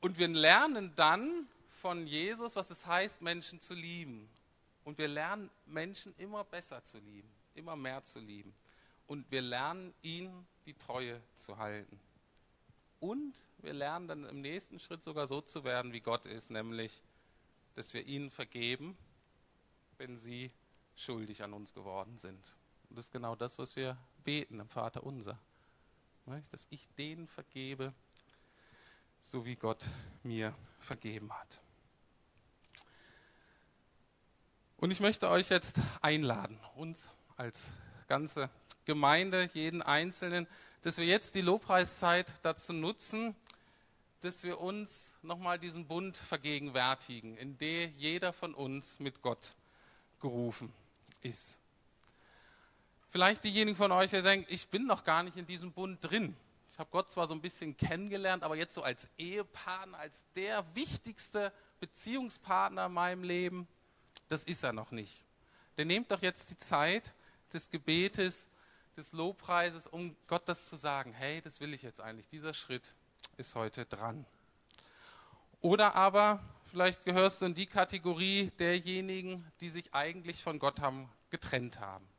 Und 0.00 0.18
wir 0.18 0.28
lernen 0.28 0.92
dann 0.94 1.48
von 1.80 2.06
Jesus, 2.06 2.56
was 2.56 2.70
es 2.70 2.86
heißt, 2.86 3.22
Menschen 3.22 3.60
zu 3.60 3.74
lieben. 3.74 4.28
Und 4.84 4.98
wir 4.98 5.08
lernen 5.08 5.50
Menschen 5.66 6.14
immer 6.18 6.44
besser 6.44 6.84
zu 6.84 6.98
lieben, 6.98 7.28
immer 7.54 7.76
mehr 7.76 8.04
zu 8.04 8.18
lieben. 8.18 8.54
Und 9.06 9.30
wir 9.30 9.42
lernen 9.42 9.94
ihnen 10.02 10.46
die 10.66 10.74
Treue 10.74 11.20
zu 11.36 11.58
halten. 11.58 12.00
Und 13.00 13.34
wir 13.58 13.74
lernen 13.74 14.08
dann 14.08 14.24
im 14.24 14.40
nächsten 14.40 14.78
Schritt 14.78 15.04
sogar 15.04 15.26
so 15.26 15.40
zu 15.40 15.64
werden, 15.64 15.92
wie 15.92 16.00
Gott 16.00 16.26
ist, 16.26 16.50
nämlich, 16.50 17.02
dass 17.74 17.92
wir 17.92 18.06
ihnen 18.06 18.30
vergeben, 18.30 18.96
wenn 19.98 20.18
sie 20.18 20.50
schuldig 20.96 21.42
an 21.42 21.52
uns 21.52 21.74
geworden 21.74 22.18
sind. 22.18 22.54
Und 22.94 22.98
das 22.98 23.06
ist 23.06 23.12
genau 23.12 23.34
das, 23.34 23.58
was 23.58 23.74
wir 23.74 23.96
beten 24.22 24.60
im 24.60 24.68
Vater 24.68 25.02
unser. 25.02 25.36
Dass 26.52 26.68
ich 26.70 26.86
denen 26.96 27.26
vergebe, 27.26 27.92
so 29.20 29.44
wie 29.44 29.56
Gott 29.56 29.84
mir 30.22 30.54
vergeben 30.78 31.32
hat. 31.32 31.60
Und 34.76 34.92
ich 34.92 35.00
möchte 35.00 35.28
euch 35.28 35.50
jetzt 35.50 35.74
einladen, 36.02 36.60
uns 36.76 37.04
als 37.36 37.64
ganze 38.06 38.48
Gemeinde, 38.84 39.50
jeden 39.54 39.82
Einzelnen, 39.82 40.46
dass 40.82 40.96
wir 40.96 41.06
jetzt 41.06 41.34
die 41.34 41.40
Lobpreiszeit 41.40 42.32
dazu 42.42 42.72
nutzen, 42.72 43.34
dass 44.20 44.44
wir 44.44 44.60
uns 44.60 45.12
nochmal 45.22 45.58
diesen 45.58 45.88
Bund 45.88 46.16
vergegenwärtigen, 46.16 47.36
in 47.38 47.58
der 47.58 47.88
jeder 47.88 48.32
von 48.32 48.54
uns 48.54 49.00
mit 49.00 49.20
Gott 49.20 49.56
gerufen 50.20 50.72
ist. 51.22 51.58
Vielleicht 53.14 53.44
diejenigen 53.44 53.76
von 53.76 53.92
euch, 53.92 54.10
die 54.10 54.22
denken, 54.22 54.44
ich 54.52 54.66
bin 54.66 54.88
noch 54.88 55.04
gar 55.04 55.22
nicht 55.22 55.36
in 55.36 55.46
diesem 55.46 55.70
Bund 55.70 56.00
drin. 56.02 56.36
Ich 56.68 56.80
habe 56.80 56.90
Gott 56.90 57.08
zwar 57.08 57.28
so 57.28 57.34
ein 57.34 57.40
bisschen 57.40 57.76
kennengelernt, 57.76 58.42
aber 58.42 58.56
jetzt 58.56 58.74
so 58.74 58.82
als 58.82 59.06
Ehepartner, 59.16 59.96
als 59.96 60.24
der 60.34 60.64
wichtigste 60.74 61.52
Beziehungspartner 61.78 62.86
in 62.86 62.92
meinem 62.92 63.22
Leben, 63.22 63.68
das 64.28 64.42
ist 64.42 64.64
er 64.64 64.72
noch 64.72 64.90
nicht. 64.90 65.22
Denn 65.78 65.86
nehmt 65.86 66.10
doch 66.10 66.22
jetzt 66.22 66.50
die 66.50 66.58
Zeit 66.58 67.14
des 67.52 67.70
Gebetes, 67.70 68.48
des 68.96 69.12
Lobpreises, 69.12 69.86
um 69.86 70.16
Gott 70.26 70.48
das 70.48 70.68
zu 70.68 70.74
sagen. 70.74 71.12
Hey, 71.12 71.40
das 71.40 71.60
will 71.60 71.72
ich 71.72 71.82
jetzt 71.82 72.00
eigentlich. 72.00 72.26
Dieser 72.26 72.52
Schritt 72.52 72.94
ist 73.36 73.54
heute 73.54 73.86
dran. 73.86 74.26
Oder 75.60 75.94
aber 75.94 76.42
vielleicht 76.64 77.04
gehörst 77.04 77.42
du 77.42 77.46
in 77.46 77.54
die 77.54 77.66
Kategorie 77.66 78.50
derjenigen, 78.58 79.46
die 79.60 79.70
sich 79.70 79.94
eigentlich 79.94 80.42
von 80.42 80.58
Gott 80.58 80.80
haben 80.80 81.08
getrennt 81.30 81.78
haben 81.78 82.12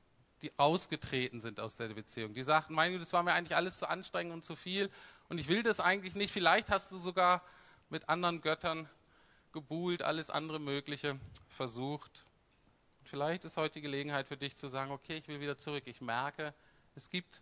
die 0.45 0.51
ausgetreten 0.57 1.41
sind 1.41 1.59
aus 1.59 1.75
der 1.75 1.87
Beziehung. 1.87 2.35
Die 2.35 2.43
sagten, 2.43 2.75
mein 2.75 2.91
Gott, 2.91 3.01
das 3.01 3.13
war 3.13 3.23
mir 3.23 3.33
eigentlich 3.33 3.55
alles 3.55 3.79
zu 3.79 3.89
anstrengend 3.89 4.31
und 4.31 4.45
zu 4.45 4.55
viel 4.55 4.91
und 5.27 5.39
ich 5.39 5.47
will 5.47 5.63
das 5.63 5.79
eigentlich 5.79 6.13
nicht. 6.13 6.31
Vielleicht 6.31 6.69
hast 6.69 6.91
du 6.91 6.99
sogar 6.99 7.41
mit 7.89 8.07
anderen 8.09 8.41
Göttern 8.41 8.87
gebuhlt, 9.53 10.03
alles 10.03 10.29
andere 10.29 10.59
Mögliche 10.59 11.19
versucht. 11.49 12.25
Vielleicht 13.05 13.43
ist 13.45 13.57
heute 13.57 13.75
die 13.75 13.81
Gelegenheit 13.81 14.27
für 14.27 14.37
dich 14.37 14.55
zu 14.55 14.67
sagen, 14.67 14.91
okay, 14.91 15.17
ich 15.17 15.27
will 15.27 15.39
wieder 15.39 15.57
zurück. 15.57 15.83
Ich 15.87 15.99
merke, 15.99 16.53
es 16.95 17.09
gibt 17.09 17.41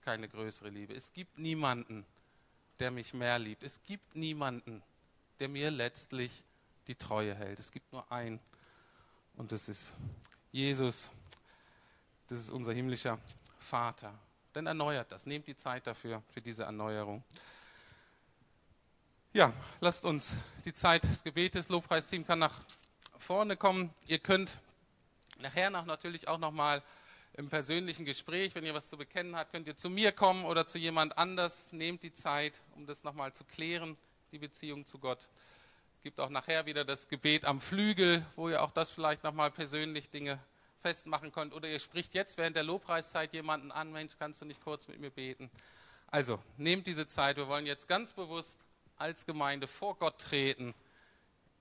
keine 0.00 0.28
größere 0.28 0.70
Liebe. 0.70 0.92
Es 0.92 1.12
gibt 1.12 1.38
niemanden, 1.38 2.04
der 2.80 2.90
mich 2.90 3.14
mehr 3.14 3.38
liebt. 3.38 3.62
Es 3.62 3.80
gibt 3.84 4.16
niemanden, 4.16 4.82
der 5.38 5.48
mir 5.48 5.70
letztlich 5.70 6.42
die 6.88 6.96
Treue 6.96 7.32
hält. 7.32 7.60
Es 7.60 7.70
gibt 7.70 7.92
nur 7.92 8.10
einen 8.10 8.40
und 9.36 9.52
das 9.52 9.68
ist 9.68 9.94
Jesus 10.50 11.10
das 12.30 12.38
ist 12.38 12.50
unser 12.50 12.72
himmlischer 12.72 13.18
Vater. 13.58 14.16
Dann 14.52 14.66
erneuert 14.66 15.10
das. 15.10 15.26
Nehmt 15.26 15.46
die 15.46 15.56
Zeit 15.56 15.86
dafür, 15.86 16.22
für 16.32 16.40
diese 16.40 16.62
Erneuerung. 16.62 17.24
Ja, 19.32 19.52
lasst 19.80 20.04
uns 20.04 20.34
die 20.64 20.74
Zeit 20.74 21.04
des 21.04 21.22
Gebetes, 21.22 21.68
Lobpreisteam 21.68 22.26
kann 22.26 22.40
nach 22.40 22.60
vorne 23.18 23.56
kommen. 23.56 23.94
Ihr 24.06 24.18
könnt 24.18 24.58
nachher 25.40 25.70
noch 25.70 25.86
natürlich 25.86 26.28
auch 26.28 26.38
nochmal 26.38 26.82
im 27.34 27.48
persönlichen 27.48 28.04
Gespräch, 28.04 28.54
wenn 28.54 28.64
ihr 28.64 28.74
was 28.74 28.90
zu 28.90 28.96
bekennen 28.96 29.36
habt, 29.36 29.52
könnt 29.52 29.66
ihr 29.66 29.76
zu 29.76 29.88
mir 29.88 30.12
kommen 30.12 30.44
oder 30.44 30.66
zu 30.66 30.78
jemand 30.78 31.16
anders. 31.16 31.68
Nehmt 31.70 32.02
die 32.02 32.12
Zeit, 32.12 32.60
um 32.74 32.86
das 32.86 33.04
nochmal 33.04 33.32
zu 33.32 33.44
klären, 33.44 33.96
die 34.32 34.38
Beziehung 34.38 34.84
zu 34.84 34.98
Gott. 34.98 35.28
Gibt 36.02 36.18
auch 36.18 36.30
nachher 36.30 36.66
wieder 36.66 36.84
das 36.84 37.08
Gebet 37.08 37.44
am 37.44 37.60
Flügel, 37.60 38.24
wo 38.34 38.48
ihr 38.48 38.62
auch 38.62 38.72
das 38.72 38.90
vielleicht 38.90 39.22
nochmal 39.22 39.50
persönlich 39.50 40.10
Dinge 40.10 40.40
festmachen 40.80 41.32
könnt. 41.32 41.54
Oder 41.54 41.68
ihr 41.68 41.78
spricht 41.78 42.14
jetzt 42.14 42.38
während 42.38 42.56
der 42.56 42.62
Lobpreiszeit 42.62 43.32
jemanden 43.32 43.70
an, 43.72 43.92
Mensch, 43.92 44.14
kannst 44.18 44.40
du 44.40 44.44
nicht 44.44 44.62
kurz 44.62 44.88
mit 44.88 45.00
mir 45.00 45.10
beten? 45.10 45.50
Also, 46.10 46.40
nehmt 46.56 46.86
diese 46.86 47.06
Zeit. 47.06 47.36
Wir 47.36 47.48
wollen 47.48 47.66
jetzt 47.66 47.86
ganz 47.86 48.12
bewusst 48.12 48.58
als 48.96 49.26
Gemeinde 49.26 49.66
vor 49.66 49.96
Gott 49.96 50.18
treten, 50.18 50.74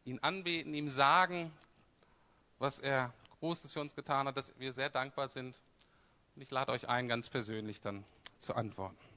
ihn 0.06 0.20
anbeten, 0.20 0.74
ihm 0.74 0.90
sagen, 0.90 1.52
was 2.58 2.80
er 2.80 3.14
Großes 3.40 3.72
für 3.72 3.80
uns 3.80 3.96
getan 3.96 4.28
hat, 4.28 4.36
dass 4.38 4.54
wir 4.60 4.74
sehr 4.74 4.90
dankbar 4.90 5.28
sind. 5.28 5.62
Und 6.36 6.42
ich 6.42 6.52
lade 6.52 6.72
euch 6.72 6.90
ein, 6.90 7.08
ganz 7.08 7.30
persönlich 7.30 7.80
dann 7.82 8.04
zu 8.40 8.56
antworten. 8.56 9.09